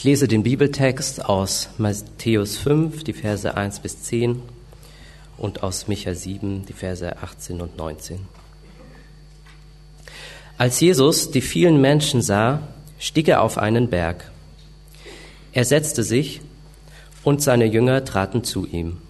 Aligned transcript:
Ich 0.00 0.04
lese 0.04 0.28
den 0.28 0.44
Bibeltext 0.44 1.26
aus 1.26 1.68
Matthäus 1.76 2.56
5, 2.56 3.04
die 3.04 3.12
Verse 3.12 3.54
1 3.54 3.80
bis 3.80 4.02
10 4.04 4.40
und 5.36 5.62
aus 5.62 5.88
Micha 5.88 6.14
7, 6.14 6.64
die 6.64 6.72
Verse 6.72 7.18
18 7.18 7.60
und 7.60 7.76
19. 7.76 8.20
Als 10.56 10.80
Jesus 10.80 11.30
die 11.32 11.42
vielen 11.42 11.82
Menschen 11.82 12.22
sah, 12.22 12.62
stieg 12.98 13.28
er 13.28 13.42
auf 13.42 13.58
einen 13.58 13.90
Berg. 13.90 14.30
Er 15.52 15.66
setzte 15.66 16.02
sich 16.02 16.40
und 17.22 17.42
seine 17.42 17.66
Jünger 17.66 18.02
traten 18.02 18.42
zu 18.42 18.64
ihm. 18.64 19.02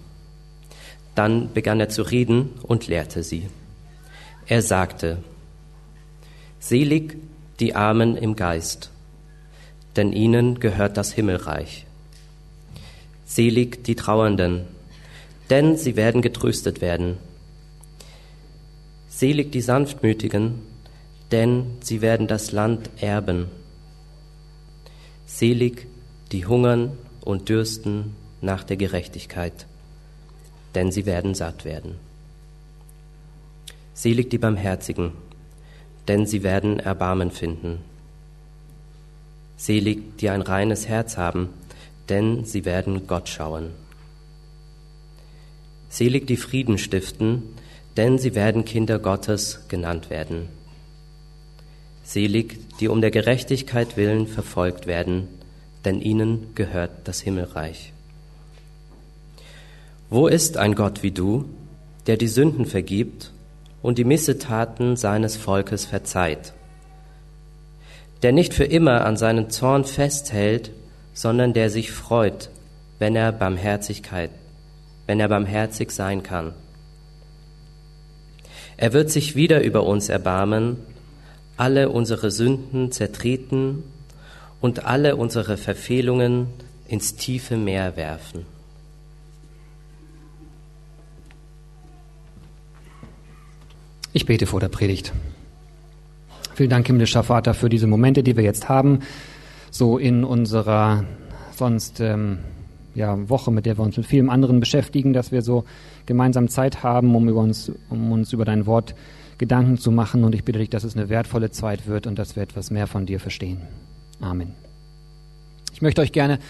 Dann 1.15 1.53
begann 1.55 1.79
er 1.79 1.89
zu 1.89 2.03
reden 2.03 2.51
und 2.65 2.89
lehrte 2.89 3.23
sie. 3.23 3.49
Er 4.49 4.61
sagte, 4.61 5.19
Selig 6.59 7.17
die 7.61 7.77
Armen 7.77 8.17
im 8.17 8.35
Geist, 8.35 8.91
denn 9.97 10.13
ihnen 10.13 10.61
gehört 10.61 10.97
das 10.97 11.13
Himmelreich. 11.13 11.87
Selig 13.25 13.85
die 13.85 13.95
Trauernden, 13.95 14.65
denn 15.51 15.77
sie 15.77 15.97
werden 15.97 16.23
getröstet 16.23 16.81
werden. 16.81 17.19
Selig 19.09 19.53
die 19.53 19.61
Sanftmütigen, 19.61 20.63
denn 21.31 21.67
sie 21.81 22.01
werden 22.01 22.27
das 22.27 22.53
Land 22.53 22.91
erben. 23.01 23.49
Selig 25.27 25.87
die 26.33 26.47
hungern 26.47 26.97
und 27.21 27.49
dürsten 27.49 28.17
nach 28.41 28.65
der 28.65 28.77
Gerechtigkeit, 28.77 29.67
denn 30.75 30.91
sie 30.91 31.07
werden 31.07 31.35
satt 31.35 31.65
werden. 31.65 31.97
Selig 33.95 34.31
die 34.31 34.39
Barmherzigen, 34.39 35.13
denn 36.09 36.27
sie 36.27 36.43
werden 36.43 36.81
Erbarmen 36.81 37.31
finden. 37.31 37.90
Selig 39.61 40.17
die 40.17 40.31
ein 40.31 40.41
reines 40.41 40.89
Herz 40.89 41.19
haben, 41.19 41.51
denn 42.09 42.47
sie 42.47 42.65
werden 42.65 43.07
Gott 43.07 43.29
schauen. 43.29 43.73
Selig 45.91 46.27
die 46.27 46.39
Frieden 46.39 46.79
stiften, 46.79 47.43
denn 47.99 48.17
sie 48.17 48.35
werden 48.35 48.65
Kinder 48.65 48.99
Gottes 48.99 49.67
genannt 49.69 50.09
werden. 50.09 50.49
Selig 52.03 52.59
die 52.79 52.89
um 52.89 53.03
der 53.03 53.11
Gerechtigkeit 53.11 53.99
willen 53.99 54.29
verfolgt 54.29 54.87
werden, 54.87 55.29
denn 55.85 56.01
ihnen 56.01 56.55
gehört 56.55 56.93
das 57.05 57.21
Himmelreich. 57.21 57.93
Wo 60.09 60.27
ist 60.27 60.57
ein 60.57 60.75
Gott 60.75 61.03
wie 61.03 61.11
du, 61.11 61.45
der 62.07 62.17
die 62.17 62.29
Sünden 62.29 62.65
vergibt 62.65 63.31
und 63.83 63.99
die 63.99 64.05
Missetaten 64.05 64.97
seines 64.97 65.37
Volkes 65.37 65.85
verzeiht, 65.85 66.55
der 68.23 68.33
nicht 68.33 68.55
für 68.55 68.65
immer 68.65 69.07
an 69.07 69.17
seinen 69.17 69.51
Zorn 69.51 69.85
festhält, 69.85 70.71
sondern 71.15 71.53
der 71.53 71.71
sich 71.71 71.91
freut, 71.91 72.51
wenn 72.99 73.17
er 73.17 73.33
Barmherzigkeit, 73.33 74.31
wenn 75.07 75.21
er 75.21 75.29
barmherzig 75.29 75.91
sein 75.91 76.23
kann. 76.23 76.53
Er 78.77 78.93
wird 78.93 79.11
sich 79.11 79.37
wieder 79.37 79.63
über 79.63 79.85
uns 79.85 80.09
erbarmen, 80.09 80.77
alle 81.57 81.91
unsere 81.91 82.31
Sünden 82.31 82.93
zertreten 82.93 83.83
und 84.61 84.85
alle 84.87 85.17
unsere 85.17 85.57
Verfehlungen 85.57 86.47
ins 86.89 87.17
tiefe 87.17 87.57
Meer 87.57 87.97
werfen. 87.97 88.47
Ich 94.13 94.27
bete 94.27 94.47
vor 94.47 94.61
der 94.61 94.69
Predigt. 94.69 95.13
Vielen 96.61 96.69
Dank, 96.69 96.87
himmlischer 96.89 97.23
Vater, 97.23 97.55
für 97.55 97.71
diese 97.71 97.87
Momente, 97.87 98.23
die 98.23 98.37
wir 98.37 98.45
jetzt 98.45 98.69
haben, 98.69 98.99
so 99.71 99.97
in 99.97 100.25
unserer 100.25 101.05
sonst 101.57 102.01
ähm, 102.01 102.41
ja, 102.95 103.31
Woche, 103.31 103.51
mit 103.51 103.65
der 103.65 103.79
wir 103.79 103.83
uns 103.83 103.97
mit 103.97 104.05
vielem 104.05 104.29
anderen 104.29 104.61
beschäftigen, 104.61 105.15
dass 105.15 105.33
wir 105.33 105.41
so 105.41 105.65
gemeinsam 106.05 106.49
Zeit 106.49 106.83
haben, 106.83 107.17
um, 107.17 107.31
über 107.31 107.41
uns, 107.41 107.73
um 107.89 108.13
uns 108.13 108.35
über 108.35 108.45
dein 108.45 108.67
Wort 108.67 108.95
Gedanken 109.39 109.79
zu 109.79 109.91
machen. 109.91 110.23
Und 110.23 110.35
ich 110.35 110.45
bitte 110.45 110.59
dich, 110.59 110.69
dass 110.69 110.85
es 110.85 110.95
eine 110.95 111.09
wertvolle 111.09 111.51
Zeit 111.51 111.87
wird 111.87 112.07
und 112.07 112.19
dass 112.19 112.37
wir 112.37 112.43
etwas 112.43 112.71
mehr 112.71 112.87
von 112.87 113.07
dir 113.07 113.21
verstehen. 113.21 113.63
Amen. 114.21 114.53
Ich 115.73 115.81
möchte 115.81 116.03
euch 116.03 116.13
gerne 116.13 116.41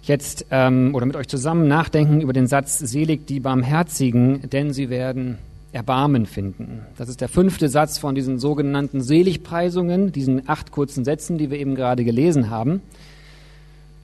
jetzt 0.00 0.46
ähm, 0.50 0.94
oder 0.94 1.04
mit 1.04 1.14
euch 1.14 1.28
zusammen 1.28 1.68
nachdenken 1.68 2.22
über 2.22 2.32
den 2.32 2.46
Satz, 2.46 2.78
selig 2.78 3.26
die 3.26 3.40
Barmherzigen, 3.40 4.48
denn 4.48 4.72
sie 4.72 4.88
werden 4.88 5.36
Erbarmen 5.72 6.26
finden. 6.26 6.86
Das 6.96 7.08
ist 7.08 7.20
der 7.20 7.28
fünfte 7.28 7.68
Satz 7.68 7.98
von 7.98 8.14
diesen 8.14 8.38
sogenannten 8.38 9.02
Seligpreisungen, 9.02 10.12
diesen 10.12 10.48
acht 10.48 10.72
kurzen 10.72 11.04
Sätzen, 11.04 11.36
die 11.36 11.50
wir 11.50 11.58
eben 11.58 11.74
gerade 11.74 12.04
gelesen 12.04 12.48
haben. 12.48 12.80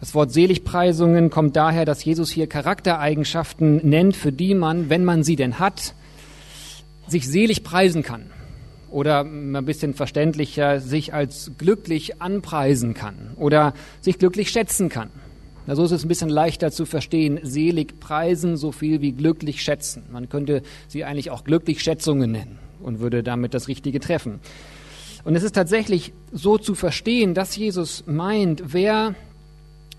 Das 0.00 0.14
Wort 0.14 0.32
Seligpreisungen 0.32 1.30
kommt 1.30 1.56
daher, 1.56 1.86
dass 1.86 2.04
Jesus 2.04 2.30
hier 2.30 2.46
Charaktereigenschaften 2.46 3.88
nennt, 3.88 4.16
für 4.16 4.32
die 4.32 4.54
man, 4.54 4.90
wenn 4.90 5.04
man 5.04 5.24
sie 5.24 5.36
denn 5.36 5.58
hat, 5.58 5.94
sich 7.08 7.26
selig 7.26 7.64
preisen 7.64 8.02
kann. 8.02 8.26
Oder 8.90 9.20
ein 9.20 9.64
bisschen 9.64 9.94
verständlicher, 9.94 10.80
sich 10.80 11.14
als 11.14 11.52
glücklich 11.56 12.20
anpreisen 12.20 12.94
kann 12.94 13.30
oder 13.36 13.72
sich 14.02 14.18
glücklich 14.18 14.50
schätzen 14.50 14.90
kann. 14.90 15.08
Na, 15.66 15.74
so 15.74 15.84
ist 15.84 15.92
es 15.92 16.04
ein 16.04 16.08
bisschen 16.08 16.28
leichter 16.28 16.70
zu 16.70 16.84
verstehen. 16.84 17.40
Selig 17.42 17.98
preisen, 18.00 18.56
so 18.56 18.70
viel 18.70 19.00
wie 19.00 19.12
glücklich 19.12 19.62
schätzen. 19.62 20.04
Man 20.10 20.28
könnte 20.28 20.62
sie 20.88 21.04
eigentlich 21.04 21.30
auch 21.30 21.44
glücklich 21.44 21.82
Schätzungen 21.82 22.32
nennen 22.32 22.58
und 22.80 23.00
würde 23.00 23.22
damit 23.22 23.54
das 23.54 23.68
Richtige 23.68 24.00
treffen. 24.00 24.40
Und 25.24 25.36
es 25.36 25.42
ist 25.42 25.54
tatsächlich 25.54 26.12
so 26.32 26.58
zu 26.58 26.74
verstehen, 26.74 27.32
dass 27.32 27.56
Jesus 27.56 28.04
meint, 28.06 28.74
wer 28.74 29.14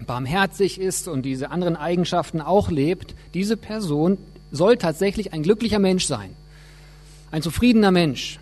barmherzig 0.05 0.79
ist 0.79 1.07
und 1.07 1.23
diese 1.23 1.49
anderen 1.49 1.75
Eigenschaften 1.75 2.41
auch 2.41 2.69
lebt, 2.69 3.15
diese 3.33 3.57
Person 3.57 4.19
soll 4.51 4.77
tatsächlich 4.77 5.33
ein 5.33 5.41
glücklicher 5.41 5.79
Mensch 5.79 6.05
sein. 6.05 6.31
Ein 7.31 7.41
zufriedener 7.41 7.91
Mensch. 7.91 8.39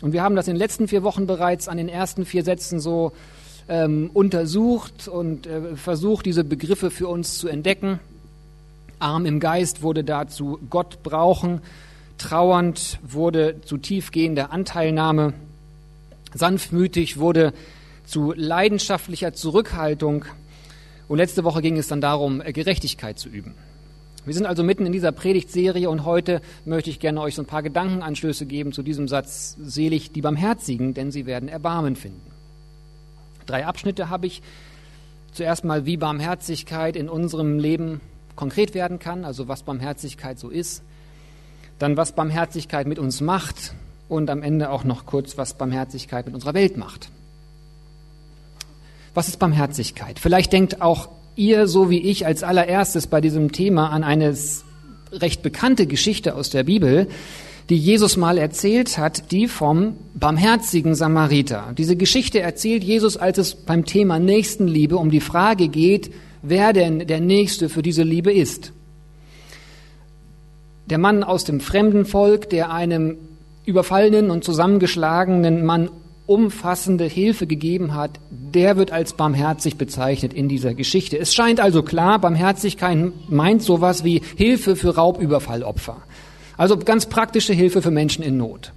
Und 0.00 0.12
wir 0.12 0.22
haben 0.22 0.36
das 0.36 0.48
in 0.48 0.54
den 0.54 0.58
letzten 0.58 0.88
vier 0.88 1.02
Wochen 1.02 1.26
bereits 1.26 1.68
an 1.68 1.76
den 1.76 1.88
ersten 1.88 2.24
vier 2.24 2.44
Sätzen 2.44 2.80
so 2.80 3.12
ähm, 3.68 4.10
untersucht 4.12 5.08
und 5.08 5.46
äh, 5.46 5.76
versucht, 5.76 6.26
diese 6.26 6.44
Begriffe 6.44 6.90
für 6.90 7.08
uns 7.08 7.38
zu 7.38 7.48
entdecken. 7.48 7.98
Arm 8.98 9.26
im 9.26 9.40
Geist 9.40 9.82
wurde 9.82 10.04
dazu 10.04 10.58
Gott 10.70 11.02
brauchen, 11.02 11.60
trauernd 12.18 12.98
wurde 13.06 13.60
zu 13.62 13.76
tiefgehender 13.76 14.52
Anteilnahme, 14.52 15.34
sanftmütig 16.34 17.18
wurde 17.18 17.52
zu 18.06 18.32
leidenschaftlicher 18.34 19.32
Zurückhaltung 19.32 20.24
und 21.08 21.18
letzte 21.18 21.44
Woche 21.44 21.62
ging 21.62 21.76
es 21.76 21.88
dann 21.88 22.00
darum, 22.00 22.40
äh, 22.40 22.52
Gerechtigkeit 22.52 23.18
zu 23.18 23.28
üben. 23.28 23.54
Wir 24.24 24.34
sind 24.34 24.46
also 24.46 24.64
mitten 24.64 24.86
in 24.86 24.92
dieser 24.92 25.12
Predigtserie 25.12 25.88
und 25.88 26.04
heute 26.04 26.40
möchte 26.64 26.90
ich 26.90 26.98
gerne 26.98 27.20
euch 27.20 27.36
so 27.36 27.42
ein 27.42 27.46
paar 27.46 27.62
Gedankenanstöße 27.62 28.46
geben 28.46 28.72
zu 28.72 28.82
diesem 28.82 29.06
Satz, 29.06 29.56
selig 29.62 30.10
die 30.10 30.20
Barmherzigen, 30.20 30.94
denn 30.94 31.12
sie 31.12 31.26
werden 31.26 31.48
Erbarmen 31.48 31.94
finden. 31.94 32.35
Drei 33.46 33.66
Abschnitte 33.66 34.10
habe 34.10 34.26
ich. 34.26 34.42
Zuerst 35.32 35.64
mal, 35.64 35.84
wie 35.84 35.96
Barmherzigkeit 35.96 36.96
in 36.96 37.08
unserem 37.08 37.58
Leben 37.58 38.00
konkret 38.36 38.74
werden 38.74 38.98
kann, 38.98 39.24
also 39.24 39.48
was 39.48 39.62
Barmherzigkeit 39.62 40.38
so 40.38 40.48
ist. 40.48 40.82
Dann, 41.78 41.96
was 41.96 42.12
Barmherzigkeit 42.12 42.86
mit 42.86 42.98
uns 42.98 43.20
macht 43.20 43.74
und 44.08 44.30
am 44.30 44.42
Ende 44.42 44.70
auch 44.70 44.84
noch 44.84 45.04
kurz, 45.04 45.36
was 45.36 45.54
Barmherzigkeit 45.54 46.26
mit 46.26 46.34
unserer 46.34 46.54
Welt 46.54 46.76
macht. 46.76 47.10
Was 49.14 49.28
ist 49.28 49.38
Barmherzigkeit? 49.38 50.18
Vielleicht 50.18 50.52
denkt 50.52 50.80
auch 50.80 51.08
ihr, 51.36 51.68
so 51.68 51.90
wie 51.90 52.00
ich, 52.00 52.26
als 52.26 52.42
allererstes 52.42 53.06
bei 53.06 53.20
diesem 53.20 53.52
Thema 53.52 53.90
an 53.90 54.04
eine 54.04 54.34
recht 55.12 55.42
bekannte 55.42 55.86
Geschichte 55.86 56.34
aus 56.34 56.50
der 56.50 56.64
Bibel, 56.64 57.08
die 57.68 57.76
Jesus 57.76 58.16
mal 58.16 58.38
erzählt 58.38 58.96
hat, 58.96 59.32
die 59.32 59.48
vom 59.48 59.96
barmherzigen 60.14 60.94
Samariter. 60.94 61.74
Diese 61.76 61.96
Geschichte 61.96 62.40
erzählt 62.40 62.84
Jesus, 62.84 63.16
als 63.16 63.38
es 63.38 63.54
beim 63.54 63.84
Thema 63.84 64.18
Nächstenliebe 64.18 64.96
um 64.96 65.10
die 65.10 65.20
Frage 65.20 65.68
geht, 65.68 66.12
wer 66.42 66.72
denn 66.72 67.06
der 67.06 67.20
Nächste 67.20 67.68
für 67.68 67.82
diese 67.82 68.04
Liebe 68.04 68.32
ist. 68.32 68.72
Der 70.86 70.98
Mann 70.98 71.24
aus 71.24 71.44
dem 71.44 71.60
fremden 71.60 72.04
Volk, 72.04 72.48
der 72.50 72.70
einem 72.70 73.16
überfallenen 73.64 74.30
und 74.30 74.44
zusammengeschlagenen 74.44 75.64
Mann 75.66 75.90
umfassende 76.26 77.04
Hilfe 77.04 77.48
gegeben 77.48 77.94
hat, 77.94 78.20
der 78.30 78.76
wird 78.76 78.92
als 78.92 79.14
barmherzig 79.14 79.76
bezeichnet 79.76 80.32
in 80.34 80.48
dieser 80.48 80.74
Geschichte. 80.74 81.18
Es 81.18 81.34
scheint 81.34 81.58
also 81.58 81.82
klar, 81.82 82.20
Barmherzigkeit 82.20 83.12
meint 83.28 83.62
sowas 83.62 84.04
wie 84.04 84.22
Hilfe 84.36 84.76
für 84.76 84.94
Raubüberfallopfer. 84.94 85.96
Also 86.56 86.76
ganz 86.76 87.06
praktische 87.06 87.52
Hilfe 87.52 87.82
für 87.82 87.90
Menschen 87.90 88.24
in 88.24 88.36
Not. 88.36 88.72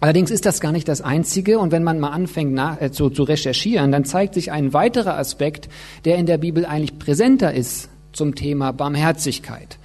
Allerdings 0.00 0.30
ist 0.30 0.44
das 0.44 0.60
gar 0.60 0.72
nicht 0.72 0.88
das 0.88 1.00
Einzige 1.00 1.58
und 1.58 1.72
wenn 1.72 1.82
man 1.82 1.98
mal 1.98 2.10
anfängt 2.10 2.52
nach, 2.52 2.80
äh, 2.80 2.90
zu, 2.90 3.10
zu 3.10 3.22
recherchieren, 3.22 3.92
dann 3.92 4.04
zeigt 4.04 4.34
sich 4.34 4.52
ein 4.52 4.72
weiterer 4.72 5.16
Aspekt, 5.16 5.68
der 6.04 6.16
in 6.16 6.26
der 6.26 6.38
Bibel 6.38 6.66
eigentlich 6.66 6.98
präsenter 6.98 7.54
ist 7.54 7.88
zum 8.12 8.34
Thema 8.34 8.72
Barmherzigkeit 8.72 9.78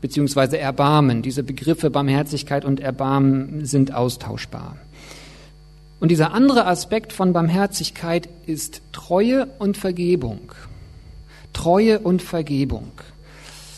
beziehungsweise 0.00 0.58
Erbarmen. 0.58 1.22
Diese 1.22 1.42
Begriffe 1.42 1.90
Barmherzigkeit 1.90 2.64
und 2.64 2.80
Erbarmen 2.80 3.64
sind 3.64 3.94
austauschbar. 3.94 4.76
Und 6.00 6.10
dieser 6.10 6.32
andere 6.32 6.66
Aspekt 6.66 7.12
von 7.12 7.32
Barmherzigkeit 7.32 8.28
ist 8.46 8.80
Treue 8.92 9.46
und 9.58 9.76
Vergebung. 9.76 10.52
Treue 11.52 11.98
und 11.98 12.22
Vergebung. 12.22 12.90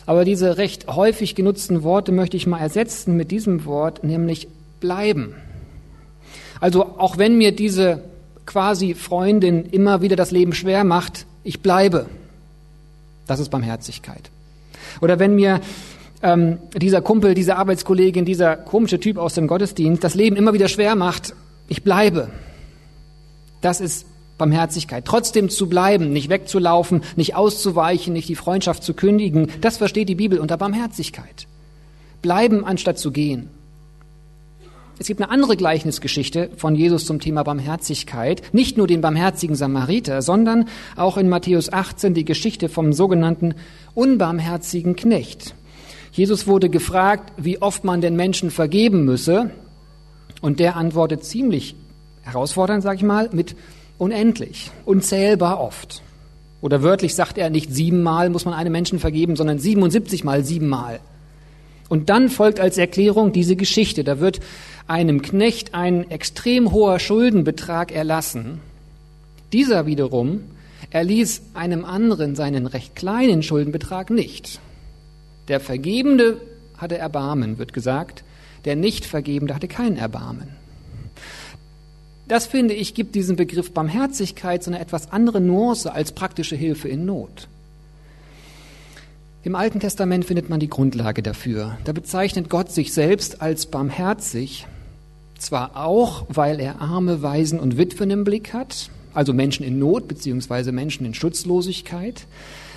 Aber 0.06 0.24
diese 0.24 0.58
recht 0.58 0.86
häufig 0.88 1.34
genutzten 1.34 1.82
Worte 1.82 2.12
möchte 2.12 2.36
ich 2.36 2.46
mal 2.46 2.58
ersetzen 2.58 3.16
mit 3.16 3.30
diesem 3.30 3.64
Wort, 3.64 4.02
nämlich 4.04 4.48
bleiben. 4.80 5.34
Also 6.60 6.84
auch 6.98 7.18
wenn 7.18 7.38
mir 7.38 7.52
diese 7.52 8.02
quasi 8.46 8.94
Freundin 8.94 9.66
immer 9.66 10.02
wieder 10.02 10.16
das 10.16 10.30
Leben 10.30 10.52
schwer 10.52 10.84
macht, 10.84 11.26
ich 11.44 11.60
bleibe. 11.60 12.06
Das 13.26 13.40
ist 13.40 13.50
Barmherzigkeit. 13.50 14.30
Oder 15.00 15.18
wenn 15.18 15.34
mir 15.34 15.60
ähm, 16.22 16.58
dieser 16.76 17.00
Kumpel, 17.02 17.34
diese 17.34 17.56
Arbeitskollegin, 17.56 18.24
dieser 18.24 18.56
komische 18.56 19.00
Typ 19.00 19.18
aus 19.18 19.34
dem 19.34 19.46
Gottesdienst 19.46 20.02
das 20.02 20.14
Leben 20.14 20.36
immer 20.36 20.52
wieder 20.52 20.68
schwer 20.68 20.94
macht, 20.94 21.34
ich 21.68 21.82
bleibe. 21.82 22.28
Das 23.60 23.80
ist 23.80 24.06
Barmherzigkeit. 24.42 25.04
Trotzdem 25.04 25.50
zu 25.50 25.68
bleiben, 25.68 26.12
nicht 26.12 26.28
wegzulaufen, 26.28 27.02
nicht 27.14 27.36
auszuweichen, 27.36 28.12
nicht 28.12 28.28
die 28.28 28.34
Freundschaft 28.34 28.82
zu 28.82 28.92
kündigen, 28.92 29.46
das 29.60 29.76
versteht 29.76 30.08
die 30.08 30.16
Bibel 30.16 30.40
unter 30.40 30.56
Barmherzigkeit. 30.56 31.46
Bleiben 32.22 32.64
anstatt 32.64 32.98
zu 32.98 33.12
gehen. 33.12 33.50
Es 34.98 35.06
gibt 35.06 35.22
eine 35.22 35.30
andere 35.30 35.56
Gleichnisgeschichte 35.56 36.50
von 36.56 36.74
Jesus 36.74 37.06
zum 37.06 37.20
Thema 37.20 37.44
Barmherzigkeit, 37.44 38.42
nicht 38.52 38.76
nur 38.76 38.88
den 38.88 39.00
barmherzigen 39.00 39.54
Samariter, 39.54 40.22
sondern 40.22 40.66
auch 40.96 41.18
in 41.18 41.28
Matthäus 41.28 41.72
18 41.72 42.12
die 42.12 42.24
Geschichte 42.24 42.68
vom 42.68 42.92
sogenannten 42.92 43.54
unbarmherzigen 43.94 44.96
Knecht. 44.96 45.54
Jesus 46.10 46.48
wurde 46.48 46.68
gefragt, 46.68 47.32
wie 47.36 47.62
oft 47.62 47.84
man 47.84 48.00
den 48.00 48.16
Menschen 48.16 48.50
vergeben 48.50 49.04
müsse, 49.04 49.52
und 50.40 50.58
der 50.58 50.74
antwortet 50.74 51.22
ziemlich 51.22 51.76
herausfordernd, 52.22 52.82
sag 52.82 52.96
ich 52.96 53.04
mal, 53.04 53.30
mit 53.32 53.54
unendlich, 54.02 54.72
unzählbar 54.84 55.60
oft. 55.60 56.02
Oder 56.60 56.82
wörtlich 56.82 57.14
sagt 57.14 57.38
er 57.38 57.50
nicht 57.50 57.72
siebenmal 57.72 58.30
muss 58.30 58.44
man 58.44 58.52
einem 58.52 58.72
Menschen 58.72 58.98
vergeben, 58.98 59.36
sondern 59.36 59.60
77 59.60 60.24
mal 60.24 60.44
siebenmal. 60.44 60.98
Und 61.88 62.10
dann 62.10 62.28
folgt 62.28 62.58
als 62.58 62.78
Erklärung 62.78 63.32
diese 63.32 63.54
Geschichte. 63.54 64.02
Da 64.02 64.18
wird 64.18 64.40
einem 64.88 65.22
Knecht 65.22 65.74
ein 65.74 66.10
extrem 66.10 66.72
hoher 66.72 66.98
Schuldenbetrag 66.98 67.92
erlassen. 67.92 68.60
Dieser 69.52 69.86
wiederum 69.86 70.40
erließ 70.90 71.42
einem 71.54 71.84
anderen 71.84 72.34
seinen 72.34 72.66
recht 72.66 72.96
kleinen 72.96 73.44
Schuldenbetrag 73.44 74.10
nicht. 74.10 74.58
Der 75.46 75.60
Vergebende 75.60 76.40
hatte 76.76 76.98
Erbarmen, 76.98 77.58
wird 77.58 77.72
gesagt, 77.72 78.24
der 78.64 78.74
Nichtvergebende 78.74 79.54
hatte 79.54 79.68
kein 79.68 79.96
Erbarmen. 79.96 80.61
Das 82.32 82.46
finde 82.46 82.72
ich, 82.72 82.94
gibt 82.94 83.14
diesem 83.14 83.36
Begriff 83.36 83.74
Barmherzigkeit 83.74 84.64
so 84.64 84.70
eine 84.70 84.80
etwas 84.80 85.12
andere 85.12 85.38
Nuance 85.38 85.92
als 85.92 86.12
praktische 86.12 86.56
Hilfe 86.56 86.88
in 86.88 87.04
Not. 87.04 87.46
Im 89.42 89.54
Alten 89.54 89.80
Testament 89.80 90.24
findet 90.24 90.48
man 90.48 90.58
die 90.58 90.70
Grundlage 90.70 91.22
dafür. 91.22 91.76
Da 91.84 91.92
bezeichnet 91.92 92.48
Gott 92.48 92.72
sich 92.72 92.94
selbst 92.94 93.42
als 93.42 93.66
barmherzig, 93.66 94.66
zwar 95.36 95.76
auch, 95.76 96.24
weil 96.30 96.58
er 96.58 96.80
arme 96.80 97.20
Waisen 97.20 97.60
und 97.60 97.76
Witwen 97.76 98.10
im 98.10 98.24
Blick 98.24 98.54
hat, 98.54 98.88
also 99.12 99.34
Menschen 99.34 99.66
in 99.66 99.78
Not 99.78 100.08
beziehungsweise 100.08 100.72
Menschen 100.72 101.04
in 101.04 101.12
Schutzlosigkeit, 101.12 102.26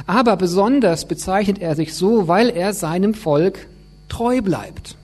aber 0.05 0.35
besonders 0.35 1.07
bezeichnet 1.07 1.59
er 1.59 1.77
sich 1.77 1.93
so, 1.93 2.27
weil 2.27 2.49
er 2.49 2.73
seinem 2.73 3.13
Volk 3.13 3.67
treu 4.09 4.41
bleibt. 4.41 4.97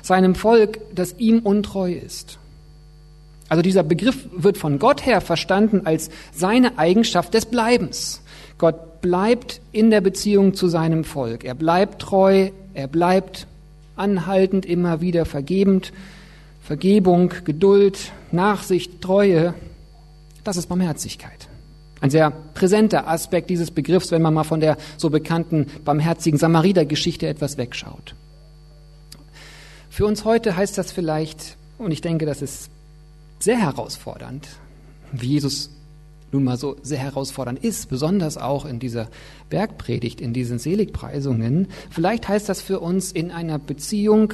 Seinem 0.00 0.36
Volk, 0.36 0.78
das 0.94 1.16
ihm 1.18 1.40
untreu 1.40 1.92
ist. 1.92 2.38
Also 3.48 3.62
dieser 3.62 3.82
Begriff 3.82 4.28
wird 4.34 4.58
von 4.58 4.78
Gott 4.78 5.04
her 5.04 5.20
verstanden 5.20 5.82
als 5.84 6.10
seine 6.32 6.78
Eigenschaft 6.78 7.34
des 7.34 7.46
Bleibens. 7.46 8.22
Gott 8.58 9.00
bleibt 9.00 9.60
in 9.72 9.90
der 9.90 10.00
Beziehung 10.00 10.54
zu 10.54 10.68
seinem 10.68 11.04
Volk. 11.04 11.44
Er 11.44 11.54
bleibt 11.54 12.00
treu, 12.00 12.50
er 12.72 12.88
bleibt 12.88 13.46
anhaltend, 13.96 14.64
immer 14.66 15.00
wieder 15.00 15.24
vergebend. 15.24 15.92
Vergebung, 16.62 17.30
Geduld, 17.44 18.12
Nachsicht, 18.32 19.02
Treue, 19.02 19.52
das 20.44 20.56
ist 20.56 20.68
Barmherzigkeit. 20.68 21.48
Ein 22.00 22.10
sehr 22.10 22.30
präsenter 22.30 23.08
Aspekt 23.08 23.50
dieses 23.50 23.70
Begriffs, 23.70 24.10
wenn 24.10 24.22
man 24.22 24.34
mal 24.34 24.44
von 24.44 24.60
der 24.60 24.76
so 24.96 25.10
bekannten 25.10 25.66
barmherzigen 25.84 26.38
Samariter-Geschichte 26.38 27.26
etwas 27.26 27.56
wegschaut. 27.56 28.14
Für 29.90 30.06
uns 30.06 30.24
heute 30.24 30.56
heißt 30.56 30.76
das 30.76 30.90
vielleicht, 30.90 31.56
und 31.78 31.92
ich 31.92 32.00
denke, 32.00 32.26
das 32.26 32.42
ist 32.42 32.70
sehr 33.44 33.58
herausfordernd, 33.58 34.48
wie 35.12 35.28
Jesus 35.28 35.70
nun 36.32 36.44
mal 36.44 36.56
so 36.56 36.76
sehr 36.82 36.98
herausfordernd 36.98 37.62
ist, 37.62 37.88
besonders 37.88 38.38
auch 38.38 38.64
in 38.64 38.80
dieser 38.80 39.08
Bergpredigt, 39.50 40.20
in 40.20 40.32
diesen 40.32 40.58
Seligpreisungen. 40.58 41.68
Vielleicht 41.90 42.26
heißt 42.26 42.48
das 42.48 42.60
für 42.60 42.80
uns 42.80 43.12
in 43.12 43.30
einer 43.30 43.58
Beziehung, 43.58 44.32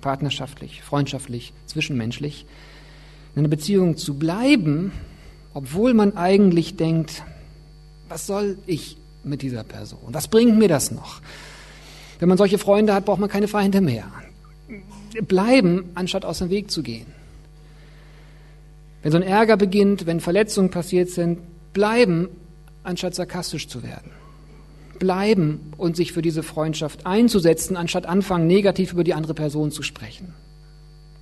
partnerschaftlich, 0.00 0.82
freundschaftlich, 0.82 1.54
zwischenmenschlich, 1.66 2.44
in 3.34 3.40
einer 3.40 3.48
Beziehung 3.48 3.96
zu 3.96 4.14
bleiben, 4.14 4.92
obwohl 5.54 5.94
man 5.94 6.16
eigentlich 6.16 6.76
denkt, 6.76 7.22
was 8.08 8.26
soll 8.26 8.58
ich 8.66 8.98
mit 9.24 9.42
dieser 9.42 9.64
Person? 9.64 10.00
Was 10.08 10.28
bringt 10.28 10.58
mir 10.58 10.68
das 10.68 10.90
noch? 10.90 11.20
Wenn 12.18 12.28
man 12.28 12.36
solche 12.36 12.58
Freunde 12.58 12.92
hat, 12.94 13.04
braucht 13.04 13.20
man 13.20 13.30
keine 13.30 13.48
Feinde 13.48 13.80
mehr. 13.80 14.04
Bleiben, 15.22 15.90
anstatt 15.94 16.24
aus 16.24 16.40
dem 16.40 16.50
Weg 16.50 16.70
zu 16.70 16.82
gehen. 16.82 17.21
Wenn 19.02 19.12
so 19.12 19.18
ein 19.18 19.22
Ärger 19.22 19.56
beginnt, 19.56 20.06
wenn 20.06 20.20
Verletzungen 20.20 20.70
passiert 20.70 21.10
sind, 21.10 21.40
bleiben, 21.72 22.28
anstatt 22.84 23.14
sarkastisch 23.14 23.68
zu 23.68 23.82
werden. 23.82 24.10
Bleiben 24.98 25.72
und 25.76 25.96
sich 25.96 26.12
für 26.12 26.22
diese 26.22 26.42
Freundschaft 26.42 27.06
einzusetzen, 27.06 27.76
anstatt 27.76 28.06
anfangen, 28.06 28.46
negativ 28.46 28.92
über 28.92 29.04
die 29.04 29.14
andere 29.14 29.34
Person 29.34 29.72
zu 29.72 29.82
sprechen. 29.82 30.34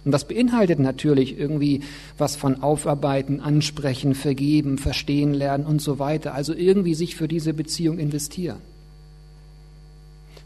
Und 0.05 0.13
das 0.13 0.27
beinhaltet 0.27 0.79
natürlich 0.79 1.39
irgendwie 1.39 1.83
was 2.17 2.37
von 2.37 2.63
Aufarbeiten, 2.63 3.41
Ansprechen, 3.41 4.15
Vergeben, 4.15 4.79
Verstehen 4.79 5.35
lernen 5.35 5.67
und 5.67 5.81
so 5.83 5.99
weiter. 5.99 6.35
Also 6.35 6.55
irgendwie 6.55 6.95
sich 6.95 7.17
für 7.17 7.29
diese 7.29 7.53
Beziehung 7.53 7.99
investieren. 7.99 8.61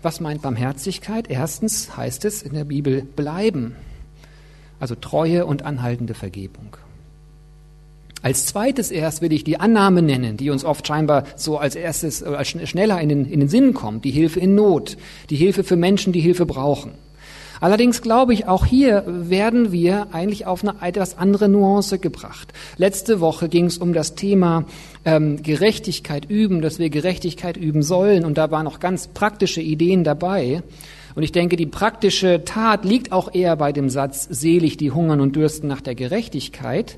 Was 0.03 0.21
meint 0.21 0.43
Barmherzigkeit? 0.43 1.31
Erstens 1.31 1.97
heißt 1.97 2.25
es 2.25 2.43
in 2.43 2.53
der 2.53 2.65
Bibel 2.65 3.03
bleiben. 3.03 3.77
Also 4.81 4.97
Treue 4.97 5.47
und 5.47 5.63
anhaltende 5.63 6.15
Vergebung. 6.15 6.77
Als 8.25 8.47
zweites 8.47 8.91
erst 8.91 9.21
will 9.21 9.35
ich 9.35 9.45
die 9.45 9.61
Annahme 9.61 10.01
nennen, 10.01 10.39
die 10.39 10.49
uns 10.49 10.65
oft 10.65 10.87
scheinbar 10.87 11.25
so 11.37 11.59
als 11.59 11.77
erstes, 11.77 12.23
äh, 12.23 12.29
als 12.29 12.49
schneller 12.49 12.99
in 12.99 13.11
den, 13.11 13.27
in 13.27 13.41
den 13.41 13.51
Sinn 13.51 13.75
kommt, 13.75 14.07
die 14.07 14.13
Hilfe 14.13 14.41
in 14.41 14.55
Not, 14.55 14.97
die 15.29 15.37
Hilfe 15.37 15.63
für 15.63 15.77
Menschen, 15.77 16.15
die 16.15 16.23
Hilfe 16.23 16.47
brauchen. 16.47 16.93
Allerdings 17.61 18.01
glaube 18.01 18.33
ich, 18.33 18.47
auch 18.49 18.65
hier 18.65 19.05
werden 19.07 19.73
wir 19.73 20.07
eigentlich 20.13 20.47
auf 20.47 20.65
eine 20.65 20.77
etwas 20.81 21.19
andere 21.19 21.51
Nuance 21.51 21.99
gebracht. 21.99 22.55
Letzte 22.79 23.21
Woche 23.21 23.51
ging 23.51 23.67
es 23.67 23.77
um 23.77 23.93
das 23.93 24.15
Thema 24.15 24.65
ähm, 25.05 25.43
Gerechtigkeit 25.43 26.25
üben, 26.25 26.63
dass 26.63 26.79
wir 26.79 26.89
Gerechtigkeit 26.89 27.59
üben 27.59 27.83
sollen, 27.83 28.25
und 28.25 28.39
da 28.39 28.51
waren 28.51 28.65
noch 28.65 28.81
ganz 28.81 29.07
praktische 29.07 29.61
Ideen 29.61 30.03
dabei. 30.03 30.63
Und 31.15 31.25
ich 31.25 31.33
denke, 31.33 31.57
die 31.57 31.67
praktische 31.67 32.43
Tat 32.47 32.87
liegt 32.87 33.13
auch 33.13 33.35
eher 33.35 33.55
bei 33.57 33.73
dem 33.73 33.91
Satz, 33.91 34.27
selig 34.31 34.79
die 34.79 34.93
hungern 34.93 35.21
und 35.21 35.37
dürsten 35.37 35.69
nach 35.69 35.83
der 35.83 35.95
Gerechtigkeit. 35.95 36.97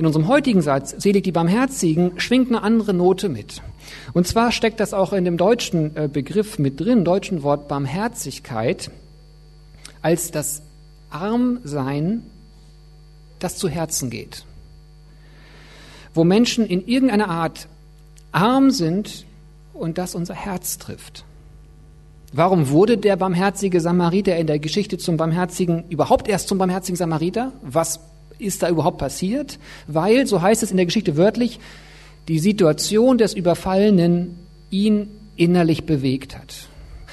In 0.00 0.06
unserem 0.06 0.28
heutigen 0.28 0.62
Satz, 0.62 0.94
selig 0.96 1.24
die 1.24 1.30
Barmherzigen, 1.30 2.18
schwingt 2.18 2.48
eine 2.48 2.62
andere 2.62 2.94
Note 2.94 3.28
mit. 3.28 3.60
Und 4.14 4.26
zwar 4.26 4.50
steckt 4.50 4.80
das 4.80 4.94
auch 4.94 5.12
in 5.12 5.26
dem 5.26 5.36
deutschen 5.36 5.94
äh, 5.94 6.08
Begriff 6.10 6.58
mit 6.58 6.80
drin, 6.80 7.04
deutschen 7.04 7.42
Wort 7.42 7.68
Barmherzigkeit, 7.68 8.90
als 10.00 10.30
das 10.30 10.62
Armsein, 11.10 12.22
das 13.40 13.58
zu 13.58 13.68
Herzen 13.68 14.08
geht. 14.08 14.46
Wo 16.14 16.24
Menschen 16.24 16.64
in 16.64 16.86
irgendeiner 16.86 17.28
Art 17.28 17.68
arm 18.32 18.70
sind 18.70 19.26
und 19.74 19.98
das 19.98 20.14
unser 20.14 20.34
Herz 20.34 20.78
trifft. 20.78 21.26
Warum 22.32 22.70
wurde 22.70 22.96
der 22.96 23.16
barmherzige 23.16 23.82
Samariter 23.82 24.34
in 24.38 24.46
der 24.46 24.60
Geschichte 24.60 24.96
zum 24.96 25.18
barmherzigen, 25.18 25.84
überhaupt 25.90 26.26
erst 26.26 26.48
zum 26.48 26.56
barmherzigen 26.56 26.96
Samariter? 26.96 27.52
Was 27.60 28.00
ist 28.40 28.62
da 28.62 28.68
überhaupt 28.68 28.98
passiert? 28.98 29.58
Weil, 29.86 30.26
so 30.26 30.42
heißt 30.42 30.62
es 30.62 30.70
in 30.70 30.76
der 30.76 30.86
Geschichte 30.86 31.16
wörtlich, 31.16 31.60
die 32.28 32.38
Situation 32.38 33.18
des 33.18 33.34
Überfallenen 33.34 34.36
ihn 34.70 35.08
innerlich 35.36 35.84
bewegt 35.84 36.36
hat. 36.36 36.68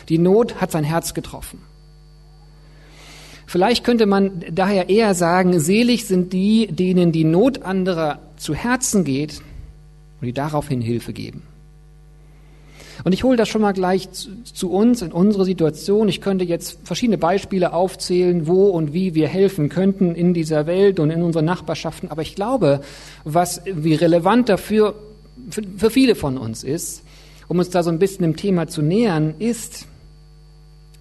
Die 0.09 0.17
Not 0.17 0.61
hat 0.61 0.71
sein 0.71 0.83
Herz 0.83 1.13
getroffen. 1.13 1.59
Vielleicht 3.45 3.83
könnte 3.83 4.05
man 4.05 4.43
daher 4.51 4.89
eher 4.89 5.15
sagen, 5.15 5.59
selig 5.59 6.05
sind 6.05 6.33
die, 6.33 6.67
denen 6.67 7.11
die 7.11 7.23
Not 7.23 7.63
anderer 7.63 8.19
zu 8.35 8.53
Herzen 8.53 9.05
geht 9.05 9.41
und 10.19 10.27
die 10.27 10.33
daraufhin 10.33 10.81
Hilfe 10.81 11.13
geben. 11.13 11.43
Und 13.07 13.13
ich 13.13 13.23
hole 13.23 13.37
das 13.37 13.47
schon 13.47 13.61
mal 13.61 13.71
gleich 13.71 14.11
zu, 14.11 14.43
zu, 14.43 14.69
uns 14.69 15.01
in 15.01 15.13
unsere 15.13 15.45
Situation. 15.45 16.09
Ich 16.09 16.19
könnte 16.19 16.43
jetzt 16.43 16.79
verschiedene 16.83 17.17
Beispiele 17.17 17.71
aufzählen, 17.71 18.47
wo 18.47 18.65
und 18.65 18.91
wie 18.91 19.15
wir 19.15 19.29
helfen 19.29 19.69
könnten 19.69 20.13
in 20.13 20.33
dieser 20.33 20.67
Welt 20.67 20.99
und 20.99 21.09
in 21.09 21.23
unseren 21.23 21.45
Nachbarschaften. 21.45 22.11
Aber 22.11 22.21
ich 22.21 22.35
glaube, 22.35 22.81
was 23.23 23.61
wie 23.63 23.93
relevant 23.93 24.49
dafür 24.49 24.93
für, 25.49 25.61
für 25.77 25.89
viele 25.89 26.15
von 26.15 26.37
uns 26.37 26.65
ist, 26.65 27.01
um 27.47 27.59
uns 27.59 27.69
da 27.69 27.81
so 27.81 27.89
ein 27.91 27.97
bisschen 27.97 28.23
dem 28.23 28.35
Thema 28.35 28.67
zu 28.67 28.81
nähern, 28.81 29.35
ist, 29.39 29.85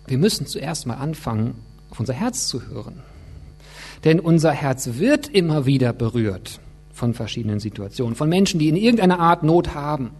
wir 0.07 0.19
müssen 0.19 0.47
zuerst 0.47 0.87
mal 0.87 0.99
anfangen, 0.99 1.57
auf 1.91 1.99
unser 1.99 2.15
Herz 2.15 2.47
zu 2.47 2.69
hören. 2.69 3.01
Denn 4.05 4.21
unser 4.21 4.53
Herz 4.53 4.91
wird 4.93 5.27
immer 5.27 5.67
wieder 5.67 5.93
berührt 5.93 6.61
von 6.93 7.15
verschiedenen 7.15 7.59
Situationen, 7.59 8.15
von 8.15 8.29
Menschen, 8.29 8.61
die 8.61 8.69
in 8.69 8.77
irgendeiner 8.77 9.19
Art 9.19 9.43
Not 9.43 9.75
haben. 9.75 10.13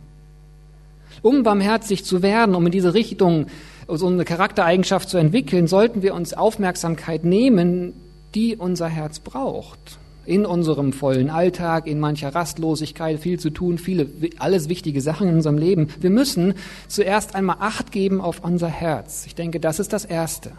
Um 1.23 1.43
barmherzig 1.43 2.05
zu 2.05 2.23
werden, 2.23 2.55
um 2.55 2.67
in 2.67 2.73
diese 2.73 2.95
Richtung 2.95 3.47
so 3.89 4.07
eine 4.07 4.25
Charaktereigenschaft 4.25 5.09
zu 5.09 5.17
entwickeln, 5.17 5.67
sollten 5.67 6.03
wir 6.03 6.15
uns 6.15 6.35
Aufmerksamkeit 6.35 7.25
nehmen, 7.25 7.93
die 8.35 8.57
unser 8.57 8.89
Herz 8.89 9.21
braucht. 9.21 9.99
In 10.25 10.45
unserem 10.45 10.93
vollen 10.93 11.31
Alltag, 11.31 11.87
in 11.87 12.01
mancher 12.01 12.35
Rastlosigkeit, 12.35 13.21
viel 13.21 13.39
zu 13.39 13.51
tun, 13.51 13.79
viele, 13.79 14.09
alles 14.39 14.69
wichtige 14.69 15.01
Sachen 15.01 15.29
in 15.29 15.37
unserem 15.37 15.57
Leben. 15.57 15.89
Wir 16.01 16.11
müssen 16.11 16.55
zuerst 16.89 17.37
einmal 17.37 17.59
Acht 17.61 17.93
geben 17.93 18.21
auf 18.21 18.43
unser 18.43 18.69
Herz. 18.69 19.25
Ich 19.27 19.37
denke, 19.37 19.61
das 19.61 19.79
ist 19.79 19.93
das 19.93 20.05
Erste. 20.05 20.51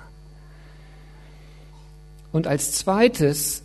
Und 2.31 2.47
als 2.47 2.71
zweites 2.73 3.63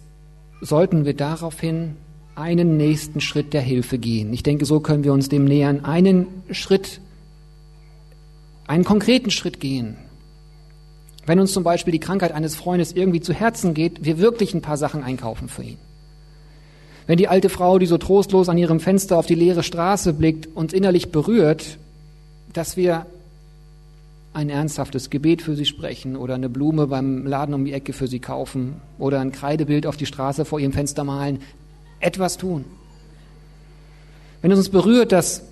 sollten 0.61 1.05
wir 1.05 1.15
daraufhin 1.15 1.97
einen 2.35 2.77
nächsten 2.77 3.21
Schritt 3.21 3.53
der 3.53 3.61
Hilfe 3.61 3.99
gehen. 3.99 4.33
Ich 4.33 4.43
denke, 4.43 4.65
so 4.65 4.81
können 4.81 5.05
wir 5.05 5.13
uns 5.13 5.29
dem 5.29 5.45
nähern. 5.45 5.85
Einen 5.85 6.27
Schritt, 6.51 7.01
einen 8.67 8.85
konkreten 8.85 9.31
Schritt 9.31 9.61
gehen. 9.61 9.97
Wenn 11.27 11.39
uns 11.39 11.53
zum 11.53 11.63
Beispiel 11.63 11.93
die 11.93 12.01
Krankheit 12.01 12.33
eines 12.33 12.57
Freundes 12.57 12.93
irgendwie 12.93 13.21
zu 13.21 13.33
Herzen 13.33 13.75
geht, 13.75 14.05
wir 14.05 14.19
wirklich 14.19 14.55
ein 14.55 14.63
paar 14.63 14.77
Sachen 14.77 15.05
einkaufen 15.05 15.49
für 15.49 15.63
ihn. 15.63 15.79
Wenn 17.07 17.19
die 17.19 17.29
alte 17.29 17.49
Frau, 17.49 17.79
die 17.79 17.87
so 17.87 17.99
trostlos 17.99 18.49
an 18.49 18.59
ihrem 18.59 18.81
Fenster 18.81 19.19
auf 19.19 19.27
die 19.27 19.35
leere 19.35 19.63
Straße 19.63 20.15
blickt, 20.15 20.49
uns 20.55 20.73
innerlich 20.73 21.11
berührt, 21.11 21.79
dass 22.53 22.77
wir 22.77 23.07
ein 24.35 24.49
ernsthaftes 24.49 25.11
Gebet 25.11 25.43
für 25.43 25.55
sie 25.55 25.67
sprechen 25.67 26.17
oder 26.17 26.35
eine 26.35 26.49
Blume 26.49 26.87
beim 26.87 27.27
Laden 27.27 27.55
um 27.55 27.65
die 27.65 27.73
Ecke 27.73 27.93
für 27.93 28.07
sie 28.07 28.19
kaufen 28.19 28.77
oder 28.99 29.21
ein 29.21 29.33
Kreidebild 29.33 29.87
auf 29.87 29.97
die 29.97 30.07
Straße 30.07 30.45
vor 30.45 30.59
ihrem 30.59 30.73
Fenster 30.73 31.05
malen, 31.05 31.41
etwas 32.03 32.37
tun. 32.37 32.65
Wenn 34.41 34.51
es 34.51 34.59
uns 34.59 34.69
berührt, 34.69 35.13
dass 35.13 35.45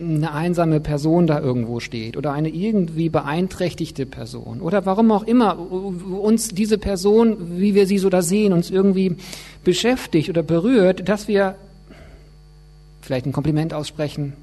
eine 0.00 0.32
einsame 0.32 0.80
Person 0.80 1.26
da 1.26 1.40
irgendwo 1.40 1.80
steht 1.80 2.16
oder 2.16 2.32
eine 2.32 2.50
irgendwie 2.50 3.08
beeinträchtigte 3.08 4.04
Person 4.04 4.60
oder 4.60 4.84
warum 4.84 5.10
auch 5.10 5.22
immer 5.22 5.58
uns 5.58 6.48
diese 6.48 6.76
Person, 6.76 7.58
wie 7.58 7.74
wir 7.74 7.86
sie 7.86 7.98
so 7.98 8.10
da 8.10 8.20
sehen, 8.20 8.52
uns 8.52 8.70
irgendwie 8.70 9.16
beschäftigt 9.64 10.28
oder 10.28 10.42
berührt, 10.42 11.08
dass 11.08 11.26
wir 11.26 11.54
vielleicht 13.00 13.24
ein 13.24 13.32
Kompliment 13.32 13.72
aussprechen, 13.72 14.34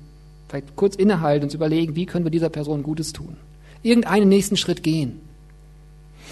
vielleicht 0.49 0.75
kurz 0.75 0.95
innehalten, 0.95 1.43
uns 1.43 1.53
überlegen, 1.53 1.95
wie 1.95 2.07
können 2.07 2.25
wir 2.25 2.31
dieser 2.31 2.49
Person 2.49 2.81
Gutes 2.81 3.13
tun 3.13 3.37
irgendeinen 3.85 4.27
nächsten 4.27 4.57
Schritt 4.57 4.83
gehen. 4.83 5.21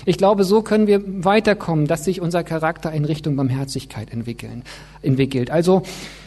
Ich 0.05 0.17
glaube, 0.17 0.43
so 0.43 0.61
können 0.61 0.87
wir 0.87 1.01
weiterkommen, 1.23 1.87
dass 1.87 2.05
sich 2.05 2.21
unser 2.21 2.43
Charakter 2.43 2.91
in 2.91 3.05
Richtung 3.05 3.35
Barmherzigkeit 3.35 4.11
entwickeln, 4.11 4.63
entwickelt. 5.01 5.49
Also 5.49 5.83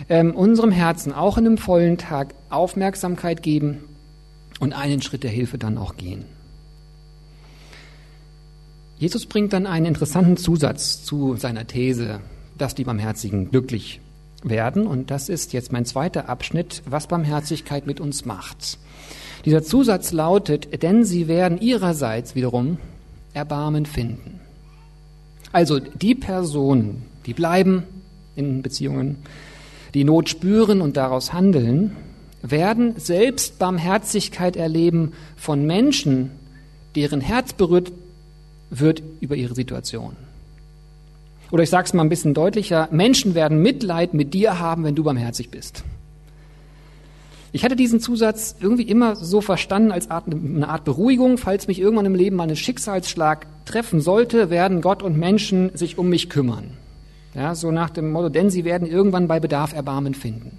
ähm, 0.09 0.35
unserem 0.35 0.71
Herzen 0.71 1.13
auch 1.13 1.39
in 1.39 1.47
einem 1.47 1.59
vollen 1.59 1.99
Tag 1.99 2.35
Aufmerksamkeit 2.51 3.43
geben 3.43 3.85
und 4.61 4.73
einen 4.73 5.03
Schritt 5.03 5.23
der 5.23 5.31
Hilfe 5.31 5.59
dann 5.59 5.79
auch 5.79 5.97
gehen. 5.97 6.25
Jesus 8.99 9.27
bringt 9.27 9.53
dann 9.53 9.67
einen 9.67 9.87
interessanten 9.87 10.39
Zusatz 10.39 11.05
zu 11.05 11.37
seiner 11.37 11.67
These, 11.67 12.21
dass 12.57 12.75
die 12.75 12.85
Barmherzigen 12.85 13.51
glücklich 13.51 14.01
werden. 14.43 14.87
Und 14.87 15.11
das 15.11 15.29
ist 15.29 15.53
jetzt 15.53 15.71
mein 15.71 15.85
zweiter 15.85 16.31
Abschnitt, 16.31 16.83
was 16.87 17.07
Barmherzigkeit 17.07 17.87
mit 17.87 18.01
uns 18.01 18.25
macht. 18.25 18.79
Dieser 19.45 19.63
Zusatz 19.63 20.13
lautet, 20.13 20.83
denn 20.83 21.05
sie 21.05 21.29
werden 21.29 21.61
ihrerseits 21.61 22.35
wiederum 22.35 22.79
Erbarmen 23.37 23.85
finden. 23.85 24.41
Also 25.53 25.79
die 25.79 26.15
Personen, 26.15 27.03
die 27.27 27.35
bleiben 27.35 27.85
in 28.35 28.63
Beziehungen, 28.63 29.19
die 29.95 30.05
Not 30.05 30.29
spüren 30.29 30.81
und 30.81 30.97
daraus 30.97 31.33
handeln, 31.33 31.95
werden 32.43 32.95
selbst 32.99 33.59
Barmherzigkeit 33.59 34.57
erleben 34.57 35.13
von 35.37 35.67
Menschen, 35.67 36.31
deren 36.95 37.21
Herz 37.21 37.53
berührt 37.53 37.93
wird 38.71 39.03
über 39.21 39.37
ihre 39.37 39.55
Situation. 39.55 40.17
Oder 41.51 41.63
ich 41.63 41.71
sage 41.71 41.87
es 41.87 41.95
mal 41.95 42.03
ein 42.03 42.09
bisschen 42.09 42.35
deutlicher, 42.35 42.89
Menschen 42.91 43.35
werden 43.35 43.63
Mitleid 43.63 44.15
mit 44.15 44.35
dir 44.35 44.59
haben, 44.59 44.83
wenn 44.85 44.95
du 44.95 45.05
barmherzig 45.05 45.51
bist. 45.51 45.85
Ich 47.57 47.65
hatte 47.65 47.75
diesen 47.75 48.01
Zusatz 48.01 48.55
irgendwie 48.61 48.83
immer 48.83 49.17
so 49.17 49.41
verstanden 49.41 49.91
als 49.91 50.11
Art, 50.11 50.27
eine 50.27 50.69
Art 50.69 50.85
Beruhigung, 50.85 51.39
falls 51.39 51.69
mich 51.69 51.81
irgendwann 51.81 52.05
im 52.05 52.15
Leben 52.15 52.37
mal 52.37 52.47
ein 52.47 52.55
Schicksalsschlag 52.55 53.47
treffen 53.65 54.03
sollte, 54.03 54.51
werden 54.51 54.83
Gott 54.83 55.03
und 55.03 55.17
Menschen 55.17 55.71
sich 55.75 55.97
um 55.97 56.11
mich 56.11 56.29
kümmern. 56.29 56.75
Ja, 57.35 57.55
so 57.55 57.71
nach 57.71 57.89
dem 57.89 58.13
Motto, 58.13 58.29
denn 58.29 58.51
sie 58.51 58.67
werden 58.67 58.87
irgendwann 58.87 59.27
bei 59.27 59.41
Bedarf 59.41 59.73
Erbarmen 59.73 60.13
finden. 60.13 60.59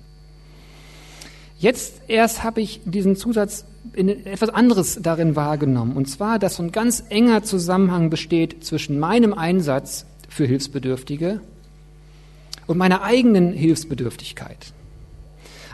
Jetzt 1.60 2.01
erst 2.08 2.44
habe 2.44 2.62
ich 2.62 2.82
diesen 2.84 3.16
Zusatz 3.16 3.66
in 3.94 4.10
etwas 4.10 4.50
anderes 4.50 4.98
darin 5.00 5.36
wahrgenommen. 5.36 5.96
Und 5.96 6.08
zwar, 6.10 6.39
dass 6.39 6.56
so 6.56 6.63
ein 6.63 6.72
ganz 6.72 7.04
enger 7.10 7.44
Zusammenhang 7.44 8.10
besteht 8.10 8.66
zwischen 8.66 8.98
meinem 8.98 9.36
Einsatz 9.36 10.08
für 10.30 10.46
Hilfsbedürftige 10.46 11.42
und 12.66 12.80
meiner 12.80 13.04
eigenen 13.04 13.54
Hilfsbedürftigkeit. 13.54 14.74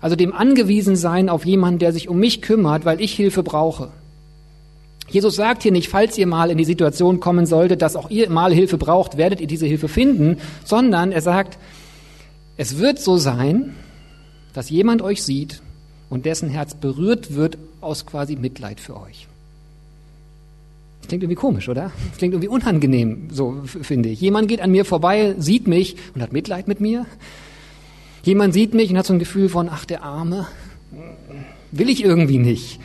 Also 0.04 0.18
dem 0.18 0.34
angewiesen 0.34 0.98
sein 0.98 1.30
auf 1.30 1.46
jemanden, 1.46 1.80
der 1.80 1.94
sich 1.94 2.10
um 2.10 2.20
mich 2.20 2.42
kümmert, 2.42 2.84
weil 2.84 3.00
ich 3.00 3.14
Hilfe 3.14 3.42
brauche. 3.42 3.88
Jesus 5.08 5.38
sagt 5.38 5.64
hier 5.64 5.72
nicht, 5.72 5.88
falls 5.88 6.18
ihr 6.18 6.28
mal 6.28 6.52
in 6.52 6.58
die 6.58 6.66
Situation 6.66 7.22
kommen 7.22 7.46
solltet, 7.46 7.82
dass 7.82 7.96
auch 7.96 8.10
ihr 8.10 8.30
mal 8.30 8.54
Hilfe 8.54 8.78
braucht, 8.78 9.16
werdet 9.16 9.40
ihr 9.40 9.48
diese 9.48 9.66
Hilfe 9.66 9.88
finden, 9.88 10.40
sondern 10.66 11.14
er 11.14 11.22
sagt, 11.22 11.58
es 12.58 12.80
wird 12.80 13.00
so 13.00 13.16
sein, 13.16 13.76
dass 14.54 14.70
jemand 14.70 15.02
euch 15.02 15.24
sieht 15.24 15.62
und 16.10 16.26
dessen 16.26 16.50
Herz 16.50 16.74
berührt 16.74 17.34
wird 17.36 17.58
aus 17.80 18.06
quasi 18.06 18.36
Mitleid 18.36 18.82
für 18.82 19.00
euch. 19.00 19.30
Das 21.00 21.08
klingt 21.08 21.24
irgendwie 21.24 21.40
komisch, 21.40 21.70
oder? 21.70 21.94
Das 22.10 22.18
klingt 22.18 22.34
irgendwie 22.34 22.50
unangenehm, 22.50 23.30
so 23.32 23.62
finde 23.64 24.10
ich. 24.10 24.20
Jemand 24.20 24.50
geht 24.50 24.60
an 24.60 24.72
mir 24.72 24.84
vorbei, 24.84 25.36
sieht 25.38 25.66
mich 25.66 25.96
und 26.14 26.22
hat 26.22 26.34
Mitleid 26.34 26.68
mit 26.68 26.82
mir. 26.82 27.06
Jemand 28.24 28.54
sieht 28.54 28.74
mich 28.74 28.90
und 28.90 28.98
hat 28.98 29.06
so 29.06 29.14
ein 29.14 29.20
Gefühl 29.20 29.50
von, 29.50 29.70
ach, 29.70 29.86
der 29.86 30.04
Arme, 30.04 30.48
will 31.72 31.90
ich 31.90 32.04
irgendwie 32.04 32.40
nicht. 32.40 32.80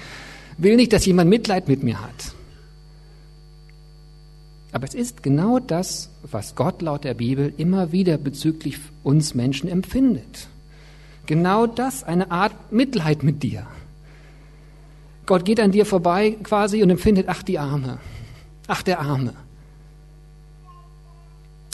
Will 0.59 0.77
nicht, 0.77 0.93
dass 0.93 1.07
jemand 1.07 1.31
Mitleid 1.31 1.69
mit 1.69 1.83
mir 1.85 2.03
hat. 2.03 2.35
Aber 4.73 4.87
es 4.87 4.95
ist 4.95 5.23
genau 5.23 5.61
das, 5.61 6.11
was 6.23 6.55
Gott 6.55 6.83
laut 6.83 7.05
der 7.05 7.15
Bibel 7.15 7.53
immer 7.57 7.93
wieder 7.93 8.19
bezüglich 8.19 8.79
uns 9.03 9.35
Menschen 9.35 9.69
empfindet. 9.69 10.49
Genau 11.27 11.67
das, 11.67 12.05
eine 12.05 12.31
Art 12.31 12.73
Mitleid 12.73 13.23
mit 13.23 13.43
dir. 13.43 13.67
Gott 15.27 15.45
geht 15.45 15.61
an 15.61 15.73
dir 15.73 15.87
vorbei 15.87 16.37
quasi 16.43 16.83
und 16.83 16.91
empfindet, 16.91 17.27
ach 17.29 17.43
die 17.43 17.59
Arme, 17.59 17.99
ach 18.67 18.83
der 18.83 19.01
Arme. 19.01 19.35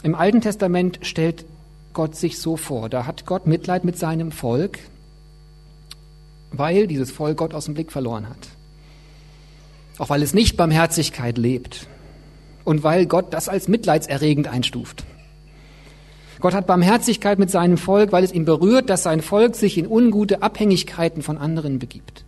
Im 0.03 0.15
Alten 0.15 0.41
Testament 0.41 0.99
stellt 1.03 1.47
Gott 1.95 2.17
sich 2.17 2.39
so 2.39 2.57
vor. 2.57 2.89
Da 2.89 3.07
hat 3.07 3.25
Gott 3.25 3.47
Mitleid 3.47 3.85
mit 3.85 3.99
seinem 3.99 4.33
Volk, 4.33 4.79
weil 6.51 6.87
dieses 6.87 7.11
Volk 7.11 7.39
Gott 7.39 7.55
aus 7.55 7.65
dem 7.65 7.75
Blick 7.75 7.91
verloren 7.91 8.29
hat. 8.29 8.49
Auch 9.99 10.11
weil 10.11 10.23
es 10.23 10.35
nicht 10.35 10.57
Barmherzigkeit 10.57 11.39
lebt 11.39 11.87
und 12.65 12.83
weil 12.83 13.07
Gott 13.07 13.33
das 13.33 13.49
als 13.49 13.69
mitleidserregend 13.69 14.49
einstuft. 14.49 15.05
Gott 16.41 16.53
hat 16.53 16.67
Barmherzigkeit 16.67 17.39
mit 17.39 17.51
seinem 17.51 17.79
Volk, 17.79 18.13
weil 18.13 18.25
es 18.25 18.33
ihn 18.33 18.45
berührt, 18.45 18.91
dass 18.91 19.03
sein 19.03 19.23
Volk 19.23 19.55
sich 19.55 19.79
in 19.79 19.87
ungute 19.87 20.43
Abhängigkeiten 20.43 21.23
von 21.23 21.39
anderen 21.39 21.79
begibt. 21.79 22.25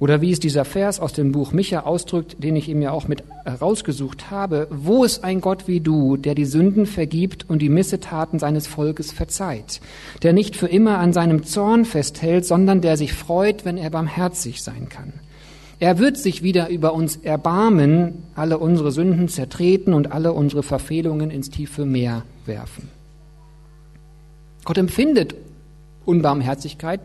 Oder 0.00 0.22
wie 0.22 0.32
es 0.32 0.40
dieser 0.40 0.64
Vers 0.64 0.98
aus 0.98 1.12
dem 1.12 1.30
Buch 1.30 1.52
Micha 1.52 1.80
ausdrückt, 1.80 2.42
den 2.42 2.56
ich 2.56 2.70
ihm 2.70 2.80
ja 2.80 2.90
auch 2.90 3.06
mit 3.06 3.22
herausgesucht 3.44 4.30
habe, 4.30 4.66
wo 4.70 5.04
ist 5.04 5.22
ein 5.22 5.42
Gott 5.42 5.68
wie 5.68 5.80
du, 5.80 6.16
der 6.16 6.34
die 6.34 6.46
Sünden 6.46 6.86
vergibt 6.86 7.44
und 7.48 7.60
die 7.60 7.68
Missetaten 7.68 8.38
seines 8.38 8.66
Volkes 8.66 9.12
verzeiht, 9.12 9.82
der 10.22 10.32
nicht 10.32 10.56
für 10.56 10.68
immer 10.68 10.98
an 10.98 11.12
seinem 11.12 11.44
Zorn 11.44 11.84
festhält, 11.84 12.46
sondern 12.46 12.80
der 12.80 12.96
sich 12.96 13.12
freut, 13.12 13.66
wenn 13.66 13.76
er 13.76 13.90
barmherzig 13.90 14.62
sein 14.62 14.88
kann. 14.88 15.12
Er 15.80 15.98
wird 15.98 16.16
sich 16.16 16.42
wieder 16.42 16.70
über 16.70 16.94
uns 16.94 17.16
erbarmen, 17.16 18.22
alle 18.34 18.56
unsere 18.58 18.92
Sünden 18.92 19.28
zertreten 19.28 19.92
und 19.92 20.12
alle 20.12 20.32
unsere 20.32 20.62
Verfehlungen 20.62 21.30
ins 21.30 21.50
tiefe 21.50 21.84
Meer 21.84 22.24
werfen. 22.46 22.88
Gott 24.64 24.78
empfindet 24.78 25.34
Unbarmherzigkeit 26.06 27.00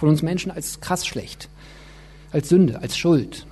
von 0.00 0.08
uns 0.08 0.22
Menschen 0.22 0.50
als 0.50 0.80
krass 0.80 1.06
schlecht, 1.06 1.50
als 2.32 2.48
Sünde, 2.48 2.80
als 2.80 2.96
Schuld. 2.96 3.46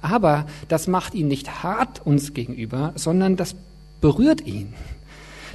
Aber 0.00 0.46
das 0.68 0.86
macht 0.86 1.14
ihn 1.14 1.26
nicht 1.26 1.64
hart 1.64 2.06
uns 2.06 2.34
gegenüber, 2.34 2.92
sondern 2.94 3.36
das 3.36 3.56
berührt 4.00 4.46
ihn. 4.46 4.72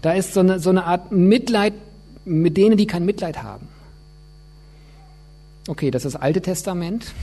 Da 0.01 0.11
ist 0.11 0.33
so 0.33 0.41
eine, 0.41 0.59
so 0.59 0.69
eine 0.69 0.83
Art 0.83 1.13
Mitleid 1.13 1.73
mit 2.25 2.57
denen, 2.57 2.75
die 2.75 2.87
kein 2.87 3.05
Mitleid 3.05 3.41
haben. 3.41 3.69
Okay, 5.69 5.91
das 5.91 6.03
ist 6.03 6.13
das 6.13 6.21
Alte 6.21 6.41
Testament. 6.41 7.13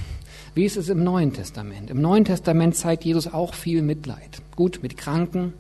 Wie 0.55 0.65
ist 0.65 0.79
es 0.79 0.89
im 0.89 1.05
Neuen 1.05 1.35
Testament? 1.35 1.91
Im 1.91 2.01
Neuen 2.01 2.25
Testament 2.25 2.75
zeigt 2.75 3.05
Jesus 3.05 3.27
auch 3.27 3.53
viel 3.53 3.83
Mitleid. 3.83 4.41
Gut, 4.57 4.81
mit 4.83 4.97
Kranken 4.97 5.53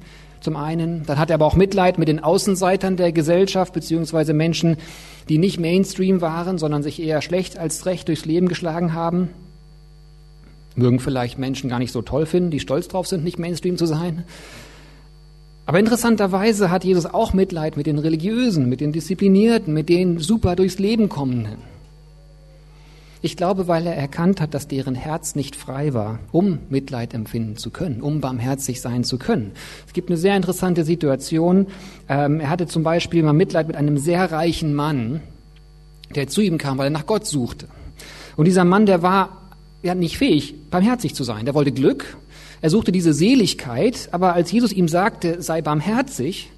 zum 0.43 0.57
einen. 0.57 1.05
Dann 1.07 1.19
hat 1.19 1.31
er 1.31 1.35
aber 1.35 1.47
auch 1.47 1.57
Mitleid 1.57 1.99
mit 1.99 2.09
den 2.09 2.23
Außenseitern 2.23 2.97
der 2.97 3.13
Gesellschaft, 3.13 3.73
beziehungsweise 3.73 4.33
Menschen, 4.33 4.77
die 5.29 5.39
nicht 5.39 5.61
Mainstream 5.61 6.21
waren, 6.21 6.59
sondern 6.59 6.83
sich 6.83 7.01
eher 7.01 7.23
schlecht 7.23 7.59
als 7.59 7.87
recht 7.87 8.09
durchs 8.09 8.25
Leben 8.25 8.49
geschlagen 8.49 8.93
haben. 8.93 9.31
Mögen 10.75 11.01
vielleicht 11.01 11.39
Menschen 11.39 11.69
gar 11.69 11.79
nicht 11.79 11.93
so 11.93 12.03
toll 12.03 12.27
finden, 12.27 12.51
die 12.51 12.61
stolz 12.61 12.89
drauf 12.89 13.07
sind, 13.07 13.25
nicht 13.25 13.39
Mainstream 13.39 13.77
zu 13.77 13.87
sein. 13.87 14.25
Aber 15.67 15.79
interessanterweise 15.79 16.71
hat 16.71 16.85
Jesus 16.85 17.07
auch 17.07 17.35
Mitleid 17.35 17.77
mit 17.77 17.87
den 17.87 17.99
Religiösen, 17.99 18.69
mit 18.69 18.81
den 18.81 18.93
Disziplinierten, 18.93 19.73
mit 19.73 19.89
den 19.89 20.19
super 20.19 20.57
durchs 20.57 20.79
Leben 20.79 21.09
kommenden. 21.09 21.72
Ich 23.25 23.37
glaube, 23.37 23.69
weil 23.69 23.87
er 23.87 23.95
erkannt 23.95 24.41
hat, 24.41 24.53
dass 24.53 24.67
deren 24.67 24.97
Herz 24.97 25.37
nicht 25.37 25.55
frei 25.55 25.95
war, 25.95 26.19
um 26.33 26.59
Mitleid 26.71 27.15
empfinden 27.15 27.57
zu 27.57 27.71
können, 27.71 28.03
um 28.03 28.21
barmherzig 28.21 28.81
sein 28.81 29.05
zu 29.05 29.17
können. 29.17 29.53
Es 29.87 29.93
gibt 29.93 30.11
eine 30.11 30.19
sehr 30.19 30.37
interessante 30.37 30.85
Situation. 30.85 31.69
Ähm, 32.09 32.41
er 32.41 32.51
hatte 32.51 32.67
zum 32.67 32.83
Beispiel 32.83 33.23
mal 33.23 33.33
Mitleid 33.33 33.69
mit 33.69 33.77
einem 33.77 33.97
sehr 33.97 34.33
reichen 34.33 34.75
Mann, 34.75 35.21
der 36.17 36.27
zu 36.27 36.41
ihm 36.41 36.59
kam, 36.59 36.79
weil 36.79 36.89
er 36.89 36.91
nach 36.91 37.07
Gott 37.07 37.25
suchte. 37.25 37.69
Und 38.37 38.47
dieser 38.47 38.65
Mann, 38.65 38.87
der 38.87 39.03
war 39.03 39.29
ja 39.85 39.95
nicht 39.95 40.19
fähig, 40.19 40.55
barmherzig 40.71 41.15
zu 41.15 41.23
sein. 41.23 41.45
Der 41.45 41.55
wollte 41.55 41.71
Glück, 41.71 42.17
er 42.61 42.71
suchte 42.71 42.91
diese 42.91 43.13
Seligkeit, 43.13 44.09
aber 44.11 44.35
als 44.35 44.51
Jesus 44.51 44.73
ihm 44.73 44.89
sagte, 44.89 45.41
sei 45.43 45.63
barmherzig, 45.63 46.51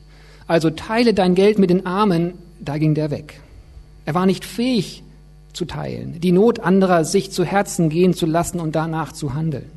also 0.47 0.71
teile 0.71 1.12
dein 1.12 1.35
Geld 1.35 1.59
mit 1.59 1.68
den 1.68 1.85
Armen, 1.85 2.33
da 2.59 2.78
ging 2.78 2.94
der 2.94 3.11
weg. 3.11 3.40
Er 4.06 4.14
war 4.14 4.25
nicht 4.25 4.47
fähig, 4.47 5.02
zu 5.54 5.64
teilen, 5.64 6.20
die 6.20 6.32
Not 6.32 6.61
anderer 6.61 7.04
sich 7.04 7.30
zu 7.30 7.44
Herzen 7.44 7.88
gehen 7.88 8.12
zu 8.12 8.26
lassen 8.26 8.61
und 8.61 8.75
danach 8.75 9.12
zu 9.12 9.34
handeln. 9.34 9.70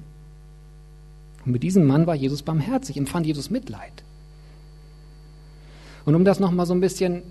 Und 1.45 1.53
mit 1.53 1.63
diesem 1.63 1.85
Mann 1.85 2.07
war 2.07 2.15
Jesus 2.15 2.41
barmherzig, 2.41 2.97
empfand 2.97 3.25
Jesus 3.25 3.49
Mitleid. 3.49 4.03
Und 6.03 6.15
um 6.15 6.25
das 6.25 6.39
nochmal 6.39 6.65
so 6.65 6.73
ein 6.73 6.81
bisschen 6.81 7.23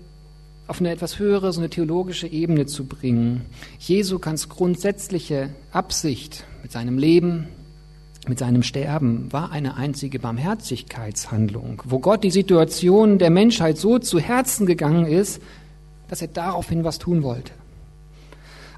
auf 0.67 0.79
eine 0.79 0.91
etwas 0.91 1.19
höhere, 1.19 1.53
so 1.53 1.61
eine 1.61 1.69
theologische 1.69 2.27
Ebene 2.27 2.65
zu 2.65 2.85
bringen, 2.85 3.45
Jesu 3.79 4.19
ganz 4.19 4.49
grundsätzliche 4.49 5.49
Absicht 5.71 6.45
mit 6.61 6.71
seinem 6.71 6.97
Leben, 6.97 7.47
mit 8.27 8.39
seinem 8.39 8.63
Sterben 8.63 9.31
war 9.31 9.51
eine 9.51 9.77
einzige 9.77 10.19
Barmherzigkeitshandlung, 10.19 11.83
wo 11.85 11.99
Gott 11.99 12.23
die 12.23 12.31
Situation 12.31 13.19
der 13.19 13.29
Menschheit 13.29 13.77
so 13.77 13.99
zu 13.99 14.19
Herzen 14.19 14.65
gegangen 14.65 15.05
ist, 15.05 15.41
dass 16.09 16.21
er 16.21 16.27
daraufhin 16.27 16.83
was 16.83 16.99
tun 16.99 17.23
wollte. 17.23 17.53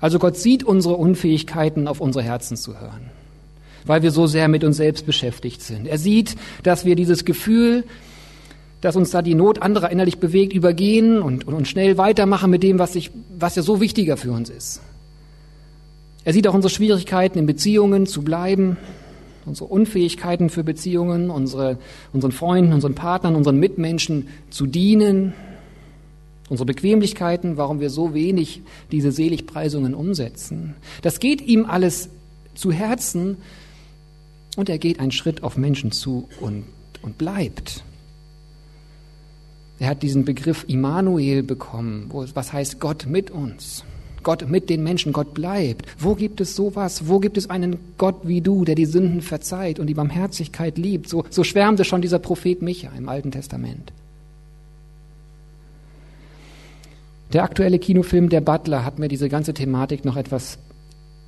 Also 0.01 0.19
Gott 0.19 0.37
sieht 0.37 0.63
unsere 0.63 0.95
Unfähigkeiten, 0.95 1.87
auf 1.87 1.99
unsere 1.99 2.23
Herzen 2.23 2.57
zu 2.57 2.79
hören, 2.79 3.09
weil 3.85 4.01
wir 4.01 4.11
so 4.11 4.27
sehr 4.27 4.47
mit 4.47 4.63
uns 4.63 4.77
selbst 4.77 5.05
beschäftigt 5.05 5.61
sind. 5.61 5.87
Er 5.87 5.97
sieht, 5.97 6.35
dass 6.63 6.85
wir 6.85 6.95
dieses 6.95 7.25
Gefühl, 7.25 7.83
dass 8.81 8.95
uns 8.95 9.09
da 9.09 9.21
die 9.21 9.35
Not 9.35 9.61
anderer 9.61 9.91
innerlich 9.91 10.19
bewegt, 10.19 10.53
übergehen 10.53 11.21
und, 11.21 11.45
und, 11.45 11.53
und 11.53 11.67
schnell 11.67 11.97
weitermachen 11.97 12.49
mit 12.49 12.63
dem, 12.63 12.79
was, 12.79 12.95
ich, 12.95 13.11
was 13.37 13.55
ja 13.55 13.61
so 13.61 13.81
wichtiger 13.81 14.15
für 14.15 14.31
uns 14.31 14.49
ist. 14.49 14.81
Er 16.23 16.33
sieht 16.33 16.47
auch 16.47 16.53
unsere 16.53 16.73
Schwierigkeiten 16.73 17.39
in 17.39 17.45
Beziehungen 17.45 18.05
zu 18.05 18.21
bleiben, 18.21 18.77
unsere 19.45 19.69
Unfähigkeiten 19.69 20.49
für 20.49 20.63
Beziehungen, 20.63 21.29
unsere, 21.29 21.77
unseren 22.13 22.31
Freunden, 22.31 22.71
unseren 22.71 22.95
Partnern, 22.95 23.35
unseren 23.35 23.57
Mitmenschen 23.57 24.27
zu 24.49 24.65
dienen, 24.65 25.33
unsere 26.49 26.65
Bequemlichkeiten, 26.65 27.57
warum 27.57 27.79
wir 27.79 27.89
so 27.89 28.13
wenig 28.13 28.61
diese 28.91 29.11
Seligpreisungen 29.11 29.93
umsetzen. 29.93 30.75
Das 31.01 31.19
geht 31.19 31.41
ihm 31.41 31.65
alles 31.65 32.09
zu 32.55 32.71
Herzen 32.71 33.37
und 34.57 34.69
er 34.69 34.79
geht 34.79 34.99
einen 34.99 35.11
Schritt 35.11 35.43
auf 35.43 35.57
Menschen 35.57 35.91
zu 35.91 36.27
und, 36.41 36.65
und 37.01 37.17
bleibt. 37.17 37.83
Er 39.79 39.89
hat 39.89 40.03
diesen 40.03 40.25
Begriff 40.25 40.65
Immanuel 40.67 41.43
bekommen, 41.43 42.07
wo, 42.09 42.25
was 42.33 42.51
heißt 42.51 42.79
Gott 42.79 43.05
mit 43.07 43.31
uns. 43.31 43.85
Gott 44.23 44.49
mit 44.49 44.69
den 44.69 44.83
Menschen, 44.83 45.13
Gott 45.13 45.33
bleibt. 45.33 45.85
Wo 45.97 46.15
gibt 46.15 46.41
es 46.41 46.53
sowas? 46.53 47.07
Wo 47.07 47.19
gibt 47.19 47.37
es 47.37 47.49
einen 47.49 47.77
Gott 47.97 48.17
wie 48.23 48.41
du, 48.41 48.65
der 48.65 48.75
die 48.75 48.85
Sünden 48.85 49.21
verzeiht 49.21 49.79
und 49.79 49.87
die 49.87 49.93
Barmherzigkeit 49.93 50.77
liebt? 50.77 51.07
So, 51.07 51.23
so 51.29 51.45
schwärmte 51.45 51.85
schon 51.85 52.01
dieser 52.01 52.19
Prophet 52.19 52.61
Micha 52.61 52.89
im 52.97 53.07
Alten 53.07 53.31
Testament. 53.31 53.93
Der 57.33 57.43
aktuelle 57.43 57.79
Kinofilm 57.79 58.29
Der 58.29 58.41
Butler 58.41 58.83
hat 58.83 58.99
mir 58.99 59.07
diese 59.07 59.29
ganze 59.29 59.53
Thematik 59.53 60.05
noch 60.05 60.17
etwas 60.17 60.57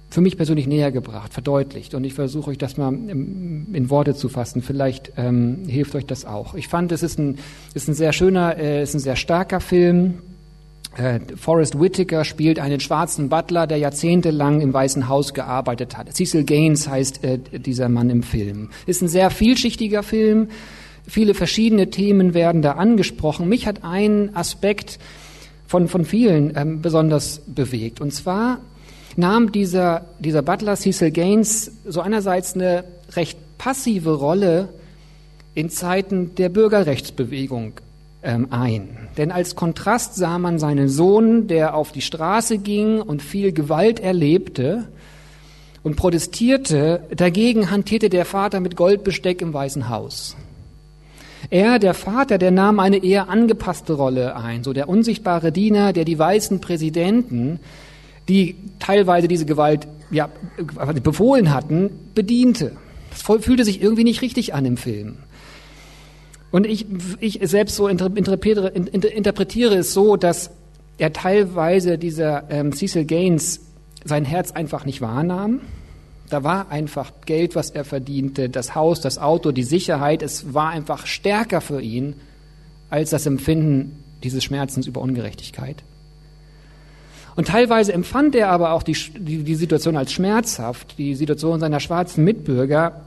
für 0.10 0.20
mich 0.20 0.36
persönlich 0.36 0.68
näher 0.68 0.92
gebracht, 0.92 1.34
verdeutlicht. 1.34 1.94
Und 1.94 2.04
ich 2.04 2.14
versuche 2.14 2.52
euch 2.52 2.58
das 2.58 2.76
mal 2.76 2.94
in 2.94 3.90
Worte 3.90 4.14
zu 4.14 4.28
fassen. 4.28 4.62
Vielleicht 4.62 5.14
ähm, 5.16 5.60
hilft 5.68 5.96
euch 5.96 6.06
das 6.06 6.26
auch. 6.26 6.54
Ich 6.54 6.68
fand, 6.68 6.92
es 6.92 7.02
ist 7.02 7.18
ein, 7.18 7.38
ist 7.74 7.88
ein 7.88 7.94
sehr 7.94 8.12
schöner, 8.12 8.58
äh, 8.58 8.84
ist 8.84 8.94
ein 8.94 9.00
sehr 9.00 9.16
starker 9.16 9.62
Film. 9.62 10.16
Äh, 10.98 11.22
Forrest 11.38 11.80
Whitaker 11.80 12.26
spielt 12.26 12.60
einen 12.60 12.82
schwarzen 12.82 13.30
Butler, 13.30 13.68
der 13.68 13.78
jahrzehntelang 13.78 14.60
im 14.60 14.74
Weißen 14.74 15.08
Haus 15.08 15.34
gearbeitet 15.34 15.98
hat. 15.98 16.14
Cecil 16.14 16.44
Gaines 16.44 16.90
heißt 16.90 17.24
äh, 17.24 17.38
dieser 17.38 17.88
Mann 17.88 18.10
im 18.10 18.24
Film. 18.24 18.70
Ist 18.86 19.02
ein 19.02 19.08
sehr 19.08 19.30
vielschichtiger 19.30 20.04
Film. 20.04 20.50
Viele 21.08 21.34
verschiedene 21.34 21.90
Themen 21.90 22.34
werden 22.34 22.62
da 22.62 22.74
angesprochen. 22.74 23.48
Mich 23.48 23.66
hat 23.66 23.84
ein 23.84 24.36
Aspekt 24.36 25.00
von, 25.71 25.88
von 25.88 26.03
vielen 26.03 26.51
ähm, 26.57 26.81
besonders 26.81 27.39
bewegt. 27.47 28.01
Und 28.01 28.13
zwar 28.13 28.57
nahm 29.15 29.53
dieser, 29.53 30.05
dieser 30.19 30.41
Butler 30.41 30.75
Cecil 30.75 31.12
Gaines 31.12 31.71
so 31.86 32.01
einerseits 32.01 32.55
eine 32.55 32.84
recht 33.13 33.38
passive 33.57 34.15
Rolle 34.15 34.67
in 35.55 35.69
Zeiten 35.69 36.36
der 36.36 36.49
Bürgerrechtsbewegung 36.49 37.75
ähm, 38.21 38.47
ein. 38.49 38.97
Denn 39.15 39.31
als 39.31 39.55
Kontrast 39.55 40.15
sah 40.15 40.39
man 40.39 40.60
seinen 40.60 40.89
Sohn, 40.89 41.47
der 41.47 41.73
auf 41.73 41.93
die 41.93 42.01
Straße 42.01 42.57
ging 42.57 42.99
und 42.99 43.21
viel 43.21 43.53
Gewalt 43.53 44.01
erlebte 44.01 44.89
und 45.84 45.95
protestierte. 45.95 47.03
Dagegen 47.15 47.71
hantierte 47.71 48.10
der 48.10 48.25
Vater 48.25 48.60
mit 48.60 48.75
Goldbesteck 48.75 49.41
im 49.41 49.53
Weißen 49.53 49.88
Haus. 49.88 50.36
Er, 51.52 51.80
der 51.80 51.94
Vater, 51.94 52.38
der 52.38 52.50
nahm 52.50 52.80
eine 52.80 53.04
eher 53.04 53.30
angepasste 53.30 53.94
Rolle 53.94 54.38
ein, 54.38 54.64
so 54.64 54.72
der 54.72 54.88
unsichtbare 54.88 55.52
Diener, 55.52 55.92
der 55.92 56.06
die 56.06 56.18
weißen 56.18 56.62
Präsidenten, 56.62 57.60
die 58.30 58.56
teilweise 58.80 59.28
diese 59.28 59.46
Gewalt 59.46 59.86
ja, 60.12 60.30
befohlen 61.04 61.54
hatten, 61.54 61.90
bediente. 62.16 62.72
Das 63.10 63.22
fühlte 63.44 63.66
sich 63.66 63.82
irgendwie 63.82 64.06
nicht 64.06 64.22
richtig 64.22 64.54
an 64.54 64.66
im 64.66 64.78
Film. 64.78 65.18
Und 66.52 66.66
ich, 66.66 66.86
ich 67.20 67.40
selbst 67.44 67.76
so 67.76 67.90
interpretiere, 67.90 68.70
interpretiere 68.70 69.76
es 69.76 69.94
so, 69.94 70.16
dass 70.16 70.52
er 70.98 71.12
teilweise 71.12 71.98
dieser 71.98 72.50
ähm, 72.50 72.72
Cecil 72.72 73.04
Gaines 73.04 73.60
sein 74.06 74.24
Herz 74.24 74.52
einfach 74.52 74.86
nicht 74.86 75.02
wahrnahm 75.02 75.60
da 76.32 76.44
war 76.44 76.72
einfach 76.72 77.12
Geld, 77.26 77.56
was 77.56 77.72
er 77.72 77.84
verdiente, 77.84 78.50
das 78.50 78.74
Haus, 78.74 79.02
das 79.02 79.17
Auto, 79.17 79.52
die 79.52 79.63
Sicherheit. 79.63 80.24
Es 80.24 80.54
war 80.54 80.70
einfach 80.70 81.06
stärker 81.06 81.60
für 81.60 81.82
ihn 81.82 82.15
als 82.89 83.10
das 83.10 83.26
Empfinden 83.26 84.04
dieses 84.24 84.44
Schmerzens 84.44 84.88
über 84.88 85.02
Ungerechtigkeit. 85.02 85.84
Und 87.36 87.50
teilweise 87.50 87.91
empfand 87.91 88.36
er 88.36 88.50
aber 88.50 88.72
auch 88.72 88.84
die, 88.84 88.96
die, 89.17 89.44
die 89.44 89.56
Situation 89.56 89.98
als 89.98 90.13
schmerzhaft, 90.13 90.98
die 90.98 91.15
Situation 91.15 91.60
seiner 91.60 91.82
schwarzen 91.82 92.24
Mitbürger, 92.24 93.02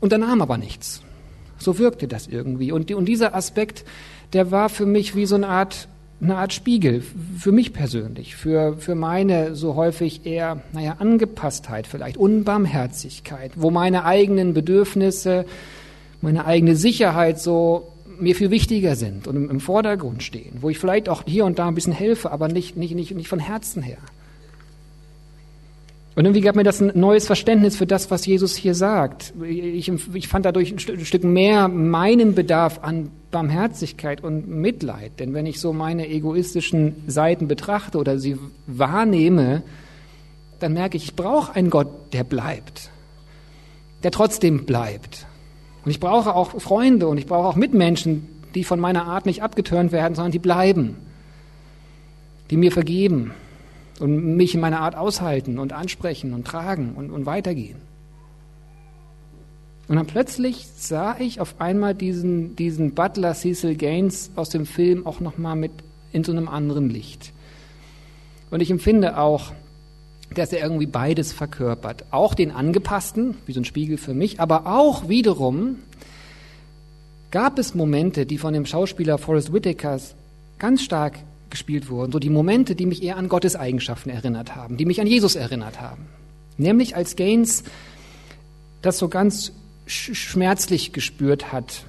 unternahm 0.00 0.42
aber 0.42 0.58
nichts. 0.58 1.02
So 1.58 1.78
wirkte 1.78 2.06
das 2.06 2.26
irgendwie. 2.26 2.70
Und, 2.70 2.90
und 2.92 3.06
dieser 3.06 3.34
Aspekt, 3.34 3.84
der 4.34 4.50
war 4.50 4.68
für 4.68 4.86
mich 4.86 5.14
wie 5.14 5.24
so 5.24 5.36
eine 5.36 5.48
Art 5.48 5.88
eine 6.22 6.36
Art 6.36 6.52
Spiegel 6.52 7.02
für 7.38 7.50
mich 7.50 7.72
persönlich, 7.72 8.36
für, 8.36 8.76
für 8.76 8.94
meine 8.94 9.56
so 9.56 9.74
häufig 9.74 10.24
eher, 10.24 10.62
naja, 10.72 10.96
Angepasstheit 11.00 11.88
vielleicht, 11.88 12.16
Unbarmherzigkeit, 12.16 13.52
wo 13.56 13.70
meine 13.70 14.04
eigenen 14.04 14.54
Bedürfnisse, 14.54 15.44
meine 16.20 16.46
eigene 16.46 16.76
Sicherheit 16.76 17.40
so 17.40 17.88
mir 18.20 18.36
viel 18.36 18.50
wichtiger 18.50 18.94
sind 18.94 19.26
und 19.26 19.50
im, 19.50 19.58
Vordergrund 19.58 20.22
stehen, 20.22 20.58
wo 20.60 20.70
ich 20.70 20.78
vielleicht 20.78 21.08
auch 21.08 21.24
hier 21.26 21.44
und 21.44 21.58
da 21.58 21.66
ein 21.66 21.74
bisschen 21.74 21.92
helfe, 21.92 22.30
aber 22.30 22.46
nicht, 22.46 22.76
nicht, 22.76 22.94
nicht, 22.94 23.12
nicht 23.16 23.28
von 23.28 23.40
Herzen 23.40 23.82
her. 23.82 23.98
Und 26.14 26.26
irgendwie 26.26 26.42
gab 26.42 26.54
mir 26.54 26.62
das 26.62 26.80
ein 26.80 26.92
neues 26.94 27.26
Verständnis 27.26 27.74
für 27.74 27.86
das, 27.86 28.10
was 28.10 28.26
Jesus 28.26 28.54
hier 28.54 28.74
sagt. 28.74 29.32
Ich, 29.42 29.90
ich 30.12 30.28
fand 30.28 30.44
dadurch 30.44 30.70
ein 30.70 30.78
Stück 30.78 31.24
mehr 31.24 31.68
meinen 31.68 32.34
Bedarf 32.34 32.80
an 32.82 33.10
Barmherzigkeit 33.32 34.22
und 34.22 34.48
Mitleid. 34.48 35.18
Denn 35.18 35.34
wenn 35.34 35.46
ich 35.46 35.58
so 35.58 35.72
meine 35.72 36.08
egoistischen 36.08 37.02
Seiten 37.08 37.48
betrachte 37.48 37.98
oder 37.98 38.18
sie 38.18 38.38
wahrnehme, 38.68 39.62
dann 40.60 40.74
merke 40.74 40.96
ich, 40.96 41.04
ich 41.04 41.16
brauche 41.16 41.54
einen 41.56 41.70
Gott, 41.70 41.88
der 42.12 42.22
bleibt, 42.22 42.90
der 44.04 44.12
trotzdem 44.12 44.64
bleibt. 44.64 45.26
Und 45.84 45.90
ich 45.90 45.98
brauche 45.98 46.36
auch 46.36 46.60
Freunde 46.60 47.08
und 47.08 47.18
ich 47.18 47.26
brauche 47.26 47.48
auch 47.48 47.56
Mitmenschen, 47.56 48.28
die 48.54 48.62
von 48.62 48.78
meiner 48.78 49.06
Art 49.06 49.26
nicht 49.26 49.42
abgeturnt 49.42 49.90
werden, 49.90 50.14
sondern 50.14 50.30
die 50.30 50.38
bleiben, 50.38 50.96
die 52.50 52.56
mir 52.56 52.70
vergeben 52.70 53.32
und 53.98 54.36
mich 54.36 54.54
in 54.54 54.60
meiner 54.60 54.80
Art 54.80 54.94
aushalten 54.94 55.58
und 55.58 55.72
ansprechen 55.72 56.34
und 56.34 56.46
tragen 56.46 56.92
und, 56.94 57.10
und 57.10 57.26
weitergehen. 57.26 57.76
Und 59.92 59.96
dann 59.96 60.06
plötzlich 60.06 60.68
sah 60.74 61.18
ich 61.18 61.38
auf 61.38 61.60
einmal 61.60 61.94
diesen, 61.94 62.56
diesen 62.56 62.94
Butler 62.94 63.34
Cecil 63.34 63.74
Gaines 63.74 64.30
aus 64.36 64.48
dem 64.48 64.64
Film 64.64 65.06
auch 65.06 65.20
nochmal 65.20 65.54
mit 65.54 65.70
in 66.14 66.24
so 66.24 66.32
einem 66.32 66.48
anderen 66.48 66.88
Licht. 66.88 67.34
Und 68.50 68.62
ich 68.62 68.70
empfinde 68.70 69.18
auch, 69.18 69.52
dass 70.34 70.50
er 70.50 70.62
irgendwie 70.62 70.86
beides 70.86 71.34
verkörpert. 71.34 72.06
Auch 72.10 72.32
den 72.32 72.52
angepassten, 72.52 73.36
wie 73.44 73.52
so 73.52 73.60
ein 73.60 73.66
Spiegel 73.66 73.98
für 73.98 74.14
mich, 74.14 74.40
aber 74.40 74.64
auch 74.64 75.10
wiederum 75.10 75.76
gab 77.30 77.58
es 77.58 77.74
Momente, 77.74 78.24
die 78.24 78.38
von 78.38 78.54
dem 78.54 78.64
Schauspieler 78.64 79.18
Forrest 79.18 79.52
Whitaker 79.52 80.00
ganz 80.58 80.82
stark 80.82 81.18
gespielt 81.50 81.90
wurden, 81.90 82.12
so 82.12 82.18
die 82.18 82.30
Momente, 82.30 82.74
die 82.74 82.86
mich 82.86 83.02
eher 83.02 83.18
an 83.18 83.28
Gottes 83.28 83.56
Eigenschaften 83.56 84.08
erinnert 84.08 84.56
haben, 84.56 84.78
die 84.78 84.86
mich 84.86 85.02
an 85.02 85.06
Jesus 85.06 85.36
erinnert 85.36 85.82
haben. 85.82 86.06
Nämlich 86.56 86.96
als 86.96 87.14
Gaines 87.14 87.64
das 88.80 88.98
so 88.98 89.10
ganz 89.10 89.52
schmerzlich 89.86 90.92
gespürt 90.92 91.52
hat, 91.52 91.84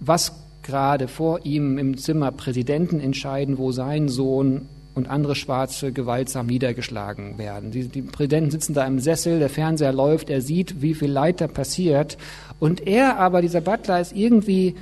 was 0.00 0.32
gerade 0.62 1.08
vor 1.08 1.44
ihm 1.44 1.78
im 1.78 1.96
Zimmer 1.96 2.32
Präsidenten 2.32 3.00
entscheiden, 3.00 3.58
wo 3.58 3.72
sein 3.72 4.08
Sohn 4.08 4.68
und 4.94 5.08
andere 5.08 5.34
Schwarze 5.34 5.92
gewaltsam 5.92 6.46
niedergeschlagen 6.46 7.38
werden. 7.38 7.70
Die, 7.70 7.86
die 7.88 8.02
Präsidenten 8.02 8.50
sitzen 8.50 8.74
da 8.74 8.86
im 8.86 8.98
Sessel, 8.98 9.38
der 9.38 9.50
Fernseher 9.50 9.92
läuft, 9.92 10.30
er 10.30 10.40
sieht, 10.40 10.80
wie 10.80 10.94
viel 10.94 11.10
Leid 11.10 11.40
da 11.40 11.48
passiert. 11.48 12.16
Und 12.58 12.86
er 12.86 13.18
aber, 13.18 13.42
dieser 13.42 13.60
Butler, 13.60 14.00
es 14.00 14.12
irgendwie 14.12 14.74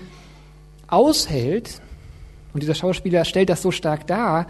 aushält, 0.87 1.81
und 2.53 2.63
dieser 2.63 2.77
Schauspieler 2.77 3.25
stellt 3.25 3.49
das 3.49 3.61
so 3.61 3.73
stark 3.73 4.07
dar, 4.07 4.47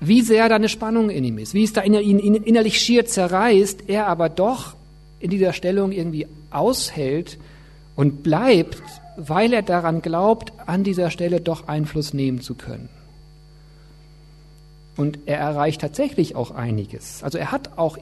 wie 0.00 0.22
sehr 0.22 0.48
da 0.48 0.56
eine 0.56 0.70
Spannung 0.70 1.10
in 1.10 1.24
ihm 1.24 1.38
ist, 1.38 1.52
wie 1.52 1.64
es 1.64 1.74
da 1.74 1.82
ihn 1.82 2.18
innerlich 2.18 2.80
schier 2.80 3.04
zerreißt, 3.04 3.84
er 3.88 4.06
aber 4.06 4.30
doch 4.30 4.74
in 5.20 5.30
dieser 5.30 5.52
Stellung 5.52 5.92
irgendwie 5.92 6.26
aushält 6.54 7.38
und 7.96 8.22
bleibt, 8.22 8.82
weil 9.16 9.52
er 9.52 9.62
daran 9.62 10.02
glaubt, 10.02 10.52
an 10.66 10.84
dieser 10.84 11.10
Stelle 11.10 11.40
doch 11.40 11.68
Einfluss 11.68 12.14
nehmen 12.14 12.40
zu 12.40 12.54
können. 12.54 12.88
Und 14.96 15.18
er 15.26 15.38
erreicht 15.38 15.80
tatsächlich 15.80 16.36
auch 16.36 16.52
einiges. 16.52 17.22
Also 17.22 17.38
er 17.38 17.50
hat 17.50 17.78
auch 17.78 17.98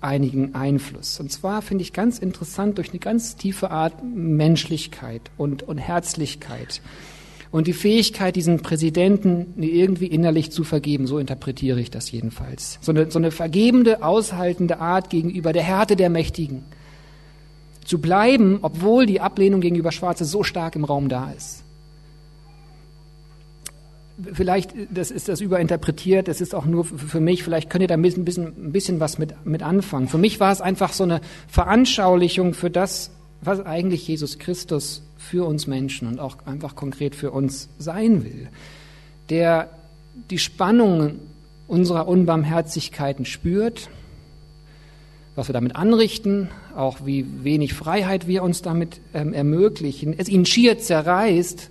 einigen 0.00 0.54
Einfluss. 0.54 1.18
Und 1.18 1.32
zwar 1.32 1.62
finde 1.62 1.82
ich 1.82 1.92
ganz 1.92 2.18
interessant 2.18 2.78
durch 2.78 2.90
eine 2.90 2.98
ganz 2.98 3.36
tiefe 3.36 3.70
Art 3.70 3.94
Menschlichkeit 4.04 5.22
und, 5.36 5.62
und 5.62 5.78
Herzlichkeit. 5.78 6.80
Und 7.50 7.66
die 7.66 7.72
Fähigkeit, 7.72 8.36
diesen 8.36 8.60
Präsidenten 8.60 9.54
irgendwie 9.62 10.06
innerlich 10.06 10.50
zu 10.50 10.64
vergeben, 10.64 11.06
so 11.06 11.18
interpretiere 11.18 11.80
ich 11.80 11.90
das 11.90 12.10
jedenfalls. 12.10 12.78
So 12.82 12.92
eine, 12.92 13.10
so 13.10 13.18
eine 13.18 13.30
vergebende, 13.30 14.02
aushaltende 14.02 14.78
Art 14.78 15.10
gegenüber 15.10 15.52
der 15.52 15.62
Härte 15.62 15.96
der 15.96 16.10
Mächtigen. 16.10 16.64
Zu 17.86 18.00
bleiben, 18.00 18.58
obwohl 18.60 19.06
die 19.06 19.20
Ablehnung 19.20 19.62
gegenüber 19.62 19.92
Schwarze 19.92 20.26
so 20.26 20.42
stark 20.42 20.76
im 20.76 20.84
Raum 20.84 21.08
da 21.08 21.30
ist 21.30 21.62
vielleicht 24.32 24.72
das 24.90 25.10
ist 25.10 25.28
das 25.28 25.40
überinterpretiert, 25.40 26.28
das 26.28 26.40
ist 26.40 26.54
auch 26.54 26.64
nur 26.64 26.84
für 26.84 27.20
mich, 27.20 27.42
vielleicht 27.42 27.70
könnt 27.70 27.82
ihr 27.82 27.88
da 27.88 27.94
ein 27.94 28.02
bisschen, 28.02 28.46
ein 28.46 28.72
bisschen 28.72 29.00
was 29.00 29.18
mit, 29.18 29.34
mit 29.44 29.62
anfangen. 29.62 30.08
Für 30.08 30.18
mich 30.18 30.40
war 30.40 30.52
es 30.52 30.60
einfach 30.60 30.92
so 30.92 31.04
eine 31.04 31.20
Veranschaulichung 31.48 32.54
für 32.54 32.70
das, 32.70 33.10
was 33.42 33.64
eigentlich 33.64 34.08
Jesus 34.08 34.38
Christus 34.38 35.02
für 35.18 35.46
uns 35.46 35.66
Menschen 35.66 36.08
und 36.08 36.20
auch 36.20 36.36
einfach 36.46 36.74
konkret 36.74 37.14
für 37.14 37.30
uns 37.30 37.68
sein 37.78 38.24
will, 38.24 38.48
der 39.28 39.68
die 40.30 40.38
Spannung 40.38 41.18
unserer 41.68 42.08
Unbarmherzigkeiten 42.08 43.24
spürt, 43.24 43.90
was 45.36 45.48
wir 45.48 45.52
damit 45.52 45.76
anrichten, 45.76 46.48
auch 46.74 47.04
wie 47.04 47.44
wenig 47.44 47.74
Freiheit 47.74 48.26
wir 48.26 48.42
uns 48.42 48.62
damit 48.62 49.00
ähm, 49.12 49.34
ermöglichen, 49.34 50.14
es 50.16 50.28
ihn 50.28 50.46
schier 50.46 50.78
zerreißt, 50.78 51.70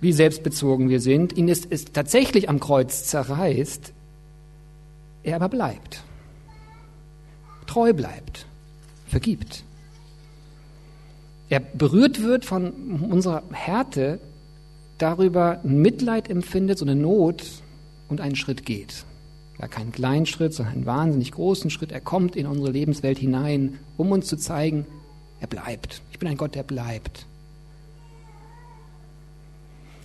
wie 0.00 0.12
selbstbezogen 0.12 0.88
wir 0.88 1.00
sind, 1.00 1.36
ihn 1.36 1.48
ist, 1.48 1.64
ist 1.66 1.94
tatsächlich 1.94 2.48
am 2.48 2.60
Kreuz 2.60 3.04
zerreißt, 3.04 3.92
er 5.22 5.36
aber 5.36 5.48
bleibt, 5.48 6.02
treu 7.66 7.92
bleibt, 7.92 8.46
vergibt. 9.06 9.62
Er 11.48 11.60
berührt 11.60 12.22
wird 12.22 12.44
von 12.44 13.00
unserer 13.10 13.44
Härte, 13.52 14.18
darüber 14.98 15.60
Mitleid 15.62 16.28
empfindet, 16.28 16.78
so 16.78 16.84
eine 16.84 16.96
Not 16.96 17.44
und 18.08 18.20
einen 18.20 18.34
Schritt 18.34 18.66
geht. 18.66 19.04
Ja, 19.60 19.68
keinen 19.68 19.92
kleinen 19.92 20.26
Schritt, 20.26 20.52
sondern 20.52 20.74
einen 20.74 20.86
wahnsinnig 20.86 21.32
großen 21.32 21.70
Schritt. 21.70 21.92
Er 21.92 22.00
kommt 22.00 22.36
in 22.36 22.46
unsere 22.46 22.70
Lebenswelt 22.70 23.18
hinein, 23.18 23.78
um 23.96 24.12
uns 24.12 24.26
zu 24.26 24.36
zeigen, 24.36 24.86
er 25.40 25.46
bleibt. 25.46 26.02
Ich 26.12 26.18
bin 26.18 26.28
ein 26.28 26.36
Gott, 26.36 26.54
der 26.54 26.62
bleibt. 26.62 27.26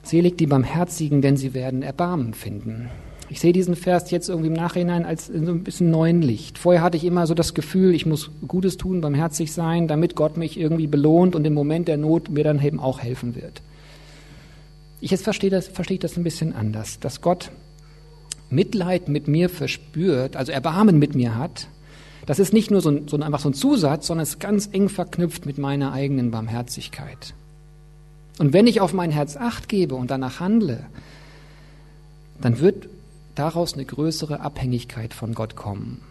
Selig 0.04 0.38
die 0.38 0.48
Barmherzigen, 0.48 1.22
denn 1.22 1.38
sie 1.38 1.54
werden 1.54 1.84
Erbarmen 1.84 2.34
finden. 2.34 2.90
Ich 3.30 3.40
sehe 3.40 3.54
diesen 3.54 3.78
Vers 3.78 4.12
jetzt 4.12 4.28
irgendwie 4.28 4.50
im 4.50 4.54
Nachhinein 4.54 5.06
als 5.06 5.30
in 5.30 5.46
so 5.46 5.54
ein 5.54 5.64
bisschen 5.64 5.90
neuen 5.90 6.22
Licht. 6.22 6.58
Vorher 6.58 6.82
hatte 6.82 6.98
ich 6.98 7.06
immer 7.06 7.28
so 7.28 7.34
das 7.34 7.54
Gefühl, 7.54 7.96
ich 7.96 8.06
muss 8.06 8.30
Gutes 8.46 8.76
tun, 8.76 9.00
barmherzig 9.00 9.54
sein, 9.54 9.88
damit 9.88 10.16
Gott 10.16 10.36
mich 10.36 10.60
irgendwie 10.60 10.88
belohnt 10.88 11.34
und 11.34 11.46
im 11.46 11.54
Moment 11.54 11.88
der 11.88 11.96
Not 11.96 12.30
mir 12.30 12.44
dann 12.44 12.62
eben 12.62 12.82
auch 12.82 13.00
helfen 13.00 13.36
wird. 13.36 13.62
Ich 15.00 15.12
jetzt 15.12 15.24
verstehe 15.24 15.50
das, 15.50 15.70
verstehe 15.70 15.96
ich 15.96 16.02
das 16.02 16.18
ein 16.18 16.24
bisschen 16.24 16.54
anders, 16.54 17.00
dass 17.00 17.22
Gott 17.22 17.52
Mitleid 18.52 19.08
mit 19.08 19.28
mir 19.28 19.50
verspürt, 19.50 20.36
also 20.36 20.52
Erbarmen 20.52 21.00
mit 21.00 21.16
mir 21.16 21.36
hat. 21.36 21.68
Das 22.26 22.38
ist 22.38 22.54
nicht 22.54 22.70
nur 22.70 22.82
so, 22.82 22.90
ein, 22.90 23.08
so 23.08 23.18
ein, 23.18 23.24
einfach 23.24 23.40
so 23.40 23.50
ein 23.50 23.54
Zusatz, 23.54 24.08
sondern 24.08 24.24
es 24.24 24.32
ist 24.32 24.40
ganz 24.40 24.70
eng 24.72 24.90
verknüpft 24.90 25.46
mit 25.46 25.58
meiner 25.58 25.92
eigenen 25.94 26.32
Barmherzigkeit. 26.32 27.34
Und 28.38 28.54
wenn 28.54 28.68
ich 28.68 28.82
auf 28.82 28.94
mein 28.94 29.12
Herz 29.12 29.38
acht 29.38 29.70
gebe 29.70 29.96
und 29.96 30.12
danach 30.12 30.40
handle, 30.40 30.86
dann 32.40 32.60
wird 32.60 32.88
daraus 33.36 33.74
eine 33.74 33.86
größere 33.86 34.42
Abhängigkeit 34.42 35.14
von 35.14 35.34
Gott 35.34 35.56
kommen. 35.56 36.02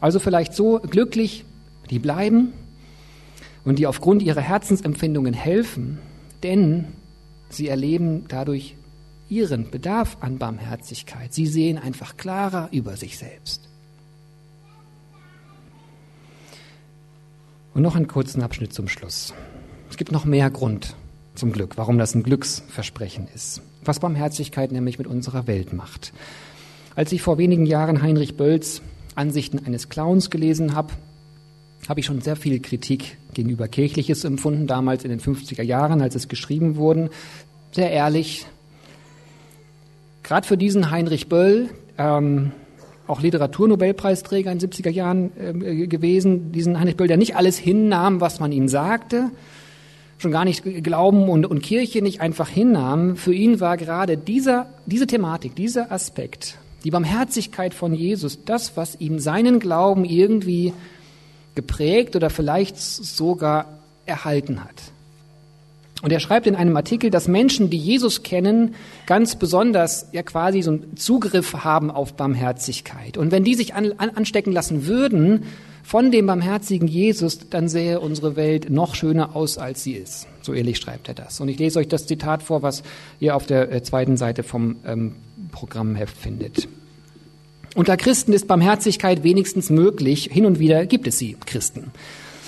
Also 0.00 0.18
vielleicht 0.18 0.54
so 0.54 0.78
glücklich, 0.78 1.44
die 1.90 1.98
bleiben 1.98 2.52
und 3.64 3.78
die 3.78 3.86
aufgrund 3.86 4.22
ihrer 4.22 4.40
Herzensempfindungen 4.40 5.34
helfen, 5.34 5.98
denn 6.42 6.86
sie 7.50 7.68
erleben 7.68 8.24
dadurch 8.28 8.76
ihren 9.30 9.70
Bedarf 9.70 10.18
an 10.20 10.38
Barmherzigkeit. 10.38 11.32
Sie 11.32 11.46
sehen 11.46 11.78
einfach 11.78 12.16
klarer 12.16 12.68
über 12.72 12.96
sich 12.96 13.16
selbst. 13.16 13.68
Und 17.72 17.82
noch 17.82 17.96
einen 17.96 18.08
kurzen 18.08 18.42
Abschnitt 18.42 18.72
zum 18.72 18.88
Schluss. 18.88 19.32
Es 19.88 19.96
gibt 19.96 20.12
noch 20.12 20.24
mehr 20.24 20.50
Grund, 20.50 20.96
zum 21.34 21.52
Glück, 21.52 21.76
warum 21.76 21.98
das 21.98 22.14
ein 22.14 22.22
Glücksversprechen 22.22 23.28
ist. 23.34 23.62
Was 23.84 24.00
Barmherzigkeit 24.00 24.72
nämlich 24.72 24.98
mit 24.98 25.06
unserer 25.06 25.46
Welt 25.46 25.72
macht. 25.72 26.12
Als 26.96 27.12
ich 27.12 27.22
vor 27.22 27.38
wenigen 27.38 27.66
Jahren 27.66 28.02
Heinrich 28.02 28.36
Bölls 28.36 28.82
Ansichten 29.14 29.64
eines 29.64 29.88
Clowns 29.88 30.30
gelesen 30.30 30.74
habe, 30.74 30.92
habe 31.88 32.00
ich 32.00 32.06
schon 32.06 32.20
sehr 32.20 32.36
viel 32.36 32.60
Kritik 32.60 33.16
gegenüber 33.34 33.68
Kirchliches 33.68 34.24
empfunden, 34.24 34.66
damals 34.66 35.04
in 35.04 35.10
den 35.10 35.20
50er 35.20 35.62
Jahren, 35.62 36.02
als 36.02 36.14
es 36.14 36.28
geschrieben 36.28 36.76
wurde. 36.76 37.10
Sehr 37.72 37.90
ehrlich. 37.90 38.46
Gerade 40.30 40.46
für 40.46 40.56
diesen 40.56 40.92
Heinrich 40.92 41.28
Böll, 41.28 41.70
ähm, 41.98 42.52
auch 43.08 43.20
Literaturnobelpreisträger 43.20 44.52
in 44.52 44.60
den 44.60 44.70
70er 44.70 44.88
Jahren 44.88 45.32
äh, 45.36 45.88
gewesen, 45.88 46.52
diesen 46.52 46.78
Heinrich 46.78 46.96
Böll, 46.96 47.08
der 47.08 47.16
nicht 47.16 47.34
alles 47.34 47.58
hinnahm, 47.58 48.20
was 48.20 48.38
man 48.38 48.52
ihm 48.52 48.68
sagte, 48.68 49.32
schon 50.18 50.30
gar 50.30 50.44
nicht 50.44 50.62
Glauben 50.84 51.28
und, 51.28 51.46
und 51.46 51.62
Kirche 51.62 52.00
nicht 52.00 52.20
einfach 52.20 52.48
hinnahmen, 52.48 53.16
für 53.16 53.34
ihn 53.34 53.58
war 53.58 53.76
gerade 53.76 54.16
dieser, 54.16 54.66
diese 54.86 55.08
Thematik, 55.08 55.56
dieser 55.56 55.90
Aspekt, 55.90 56.58
die 56.84 56.92
Barmherzigkeit 56.92 57.74
von 57.74 57.92
Jesus, 57.92 58.44
das, 58.44 58.76
was 58.76 59.00
ihm 59.00 59.18
seinen 59.18 59.58
Glauben 59.58 60.04
irgendwie 60.04 60.72
geprägt 61.56 62.14
oder 62.14 62.30
vielleicht 62.30 62.78
sogar 62.78 63.80
erhalten 64.06 64.62
hat. 64.62 64.92
Und 66.02 66.12
er 66.12 66.20
schreibt 66.20 66.46
in 66.46 66.56
einem 66.56 66.76
Artikel, 66.76 67.10
dass 67.10 67.28
Menschen, 67.28 67.68
die 67.68 67.76
Jesus 67.76 68.22
kennen, 68.22 68.74
ganz 69.06 69.36
besonders 69.36 70.08
ja 70.12 70.22
quasi 70.22 70.62
so 70.62 70.70
einen 70.72 70.96
Zugriff 70.96 71.52
haben 71.62 71.90
auf 71.90 72.14
Barmherzigkeit. 72.14 73.18
Und 73.18 73.32
wenn 73.32 73.44
die 73.44 73.54
sich 73.54 73.74
an, 73.74 73.92
an, 73.98 74.10
anstecken 74.10 74.52
lassen 74.52 74.86
würden 74.86 75.44
von 75.82 76.10
dem 76.10 76.26
barmherzigen 76.26 76.88
Jesus, 76.88 77.50
dann 77.50 77.68
sähe 77.68 78.00
unsere 78.00 78.36
Welt 78.36 78.70
noch 78.70 78.94
schöner 78.94 79.36
aus, 79.36 79.58
als 79.58 79.82
sie 79.82 79.92
ist. 79.92 80.26
So 80.40 80.54
ehrlich 80.54 80.78
schreibt 80.78 81.08
er 81.08 81.14
das. 81.14 81.40
Und 81.40 81.48
ich 81.48 81.58
lese 81.58 81.78
euch 81.78 81.88
das 81.88 82.06
Zitat 82.06 82.42
vor, 82.42 82.62
was 82.62 82.82
ihr 83.18 83.36
auf 83.36 83.46
der 83.46 83.70
äh, 83.70 83.82
zweiten 83.82 84.16
Seite 84.16 84.42
vom 84.42 84.76
ähm, 84.86 85.16
Programmheft 85.52 86.16
findet. 86.16 86.68
Unter 87.74 87.96
Christen 87.96 88.32
ist 88.32 88.48
Barmherzigkeit 88.48 89.22
wenigstens 89.22 89.68
möglich. 89.70 90.28
Hin 90.32 90.46
und 90.46 90.58
wieder 90.58 90.86
gibt 90.86 91.06
es 91.06 91.18
sie, 91.18 91.36
Christen. 91.44 91.92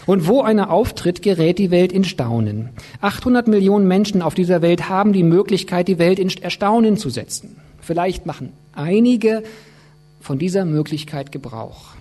Und 0.07 0.27
wo 0.27 0.43
einer 0.43 0.71
auftritt, 0.71 1.23
gerät 1.23 1.59
die 1.59 1.71
Welt 1.71 1.93
in 1.93 2.05
Staunen. 2.05 2.71
800 3.01 3.47
Millionen 3.47 3.87
Menschen 3.87 4.21
auf 4.23 4.35
dieser 4.35 4.63
Welt 4.63 4.89
haben 4.89 5.13
die 5.13 5.23
Möglichkeit, 5.23 5.89
die 5.89 5.99
Welt 5.99 6.19
in 6.19 6.29
Erstaunen 6.29 6.97
zu 6.97 7.09
setzen. 7.09 7.57
Vielleicht 7.81 8.27
machen 8.27 8.53
einige 8.73 9.43
von 10.21 10.39
dieser 10.39 10.65
Möglichkeit 10.65 11.33
Gebrauch. 11.33 11.93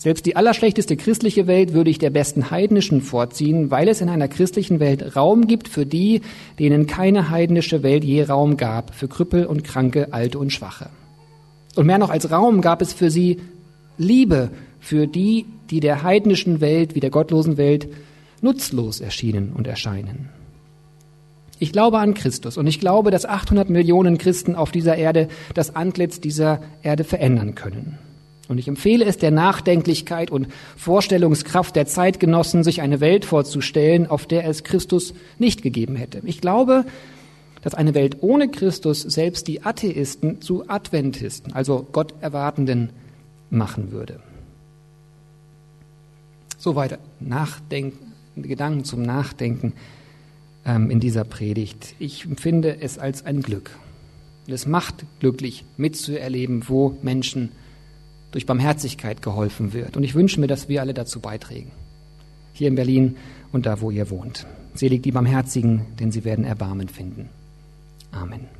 Selbst 0.00 0.24
die 0.24 0.34
allerschlechteste 0.34 0.96
christliche 0.96 1.46
Welt 1.46 1.74
würde 1.74 1.90
ich 1.90 1.98
der 1.98 2.08
besten 2.08 2.50
heidnischen 2.50 3.02
vorziehen, 3.02 3.70
weil 3.70 3.86
es 3.86 4.00
in 4.00 4.08
einer 4.08 4.28
christlichen 4.28 4.80
Welt 4.80 5.14
Raum 5.14 5.46
gibt 5.46 5.68
für 5.68 5.84
die, 5.84 6.22
denen 6.58 6.86
keine 6.86 7.28
heidnische 7.28 7.82
Welt 7.82 8.02
je 8.02 8.22
Raum 8.22 8.56
gab, 8.56 8.94
für 8.94 9.08
Krüppel 9.08 9.44
und 9.44 9.62
Kranke, 9.62 10.14
Alte 10.14 10.38
und 10.38 10.54
Schwache. 10.54 10.88
Und 11.76 11.84
mehr 11.84 11.98
noch 11.98 12.08
als 12.08 12.30
Raum 12.30 12.62
gab 12.62 12.80
es 12.80 12.94
für 12.94 13.10
sie 13.10 13.40
Liebe, 13.98 14.48
für 14.80 15.06
die, 15.06 15.46
die 15.70 15.80
der 15.80 16.02
heidnischen 16.02 16.60
Welt 16.60 16.94
wie 16.94 17.00
der 17.00 17.10
gottlosen 17.10 17.56
Welt 17.56 17.88
nutzlos 18.40 19.00
erschienen 19.00 19.52
und 19.54 19.66
erscheinen. 19.66 20.30
Ich 21.58 21.72
glaube 21.72 21.98
an 21.98 22.14
Christus 22.14 22.56
und 22.56 22.66
ich 22.66 22.80
glaube, 22.80 23.10
dass 23.10 23.26
800 23.26 23.68
Millionen 23.68 24.16
Christen 24.16 24.54
auf 24.54 24.72
dieser 24.72 24.96
Erde 24.96 25.28
das 25.54 25.76
Antlitz 25.76 26.18
dieser 26.18 26.62
Erde 26.82 27.04
verändern 27.04 27.54
können. 27.54 27.98
Und 28.48 28.58
ich 28.58 28.66
empfehle 28.66 29.04
es 29.04 29.18
der 29.18 29.30
Nachdenklichkeit 29.30 30.30
und 30.30 30.48
Vorstellungskraft 30.76 31.76
der 31.76 31.86
Zeitgenossen, 31.86 32.64
sich 32.64 32.80
eine 32.80 33.00
Welt 33.00 33.24
vorzustellen, 33.24 34.08
auf 34.08 34.26
der 34.26 34.44
es 34.46 34.64
Christus 34.64 35.14
nicht 35.38 35.62
gegeben 35.62 35.94
hätte. 35.94 36.22
Ich 36.24 36.40
glaube, 36.40 36.84
dass 37.62 37.74
eine 37.74 37.94
Welt 37.94 38.16
ohne 38.22 38.48
Christus 38.48 39.02
selbst 39.02 39.46
die 39.46 39.62
Atheisten 39.62 40.40
zu 40.40 40.68
Adventisten, 40.68 41.52
also 41.52 41.86
Gott 41.92 42.14
erwartenden, 42.22 42.90
machen 43.50 43.92
würde. 43.92 44.20
So 46.60 46.76
weiter. 46.76 46.98
Nachdenken, 47.20 48.12
Gedanken 48.36 48.84
zum 48.84 49.00
Nachdenken 49.02 49.72
ähm, 50.66 50.90
in 50.90 51.00
dieser 51.00 51.24
Predigt. 51.24 51.94
Ich 51.98 52.26
empfinde 52.26 52.80
es 52.82 52.98
als 52.98 53.24
ein 53.24 53.40
Glück. 53.40 53.70
es 54.46 54.66
macht 54.66 55.06
glücklich, 55.20 55.64
mitzuerleben, 55.78 56.68
wo 56.68 56.98
Menschen 57.02 57.52
durch 58.30 58.44
Barmherzigkeit 58.44 59.22
geholfen 59.22 59.72
wird. 59.72 59.96
Und 59.96 60.02
ich 60.02 60.14
wünsche 60.14 60.38
mir, 60.38 60.48
dass 60.48 60.68
wir 60.68 60.82
alle 60.82 60.92
dazu 60.92 61.20
beitragen. 61.20 61.70
Hier 62.52 62.68
in 62.68 62.74
Berlin 62.74 63.16
und 63.52 63.64
da, 63.64 63.80
wo 63.80 63.90
ihr 63.90 64.10
wohnt. 64.10 64.46
Selig 64.74 65.02
die 65.02 65.12
Barmherzigen, 65.12 65.86
denn 65.98 66.12
sie 66.12 66.24
werden 66.24 66.44
Erbarmen 66.44 66.88
finden. 66.88 67.30
Amen. 68.12 68.59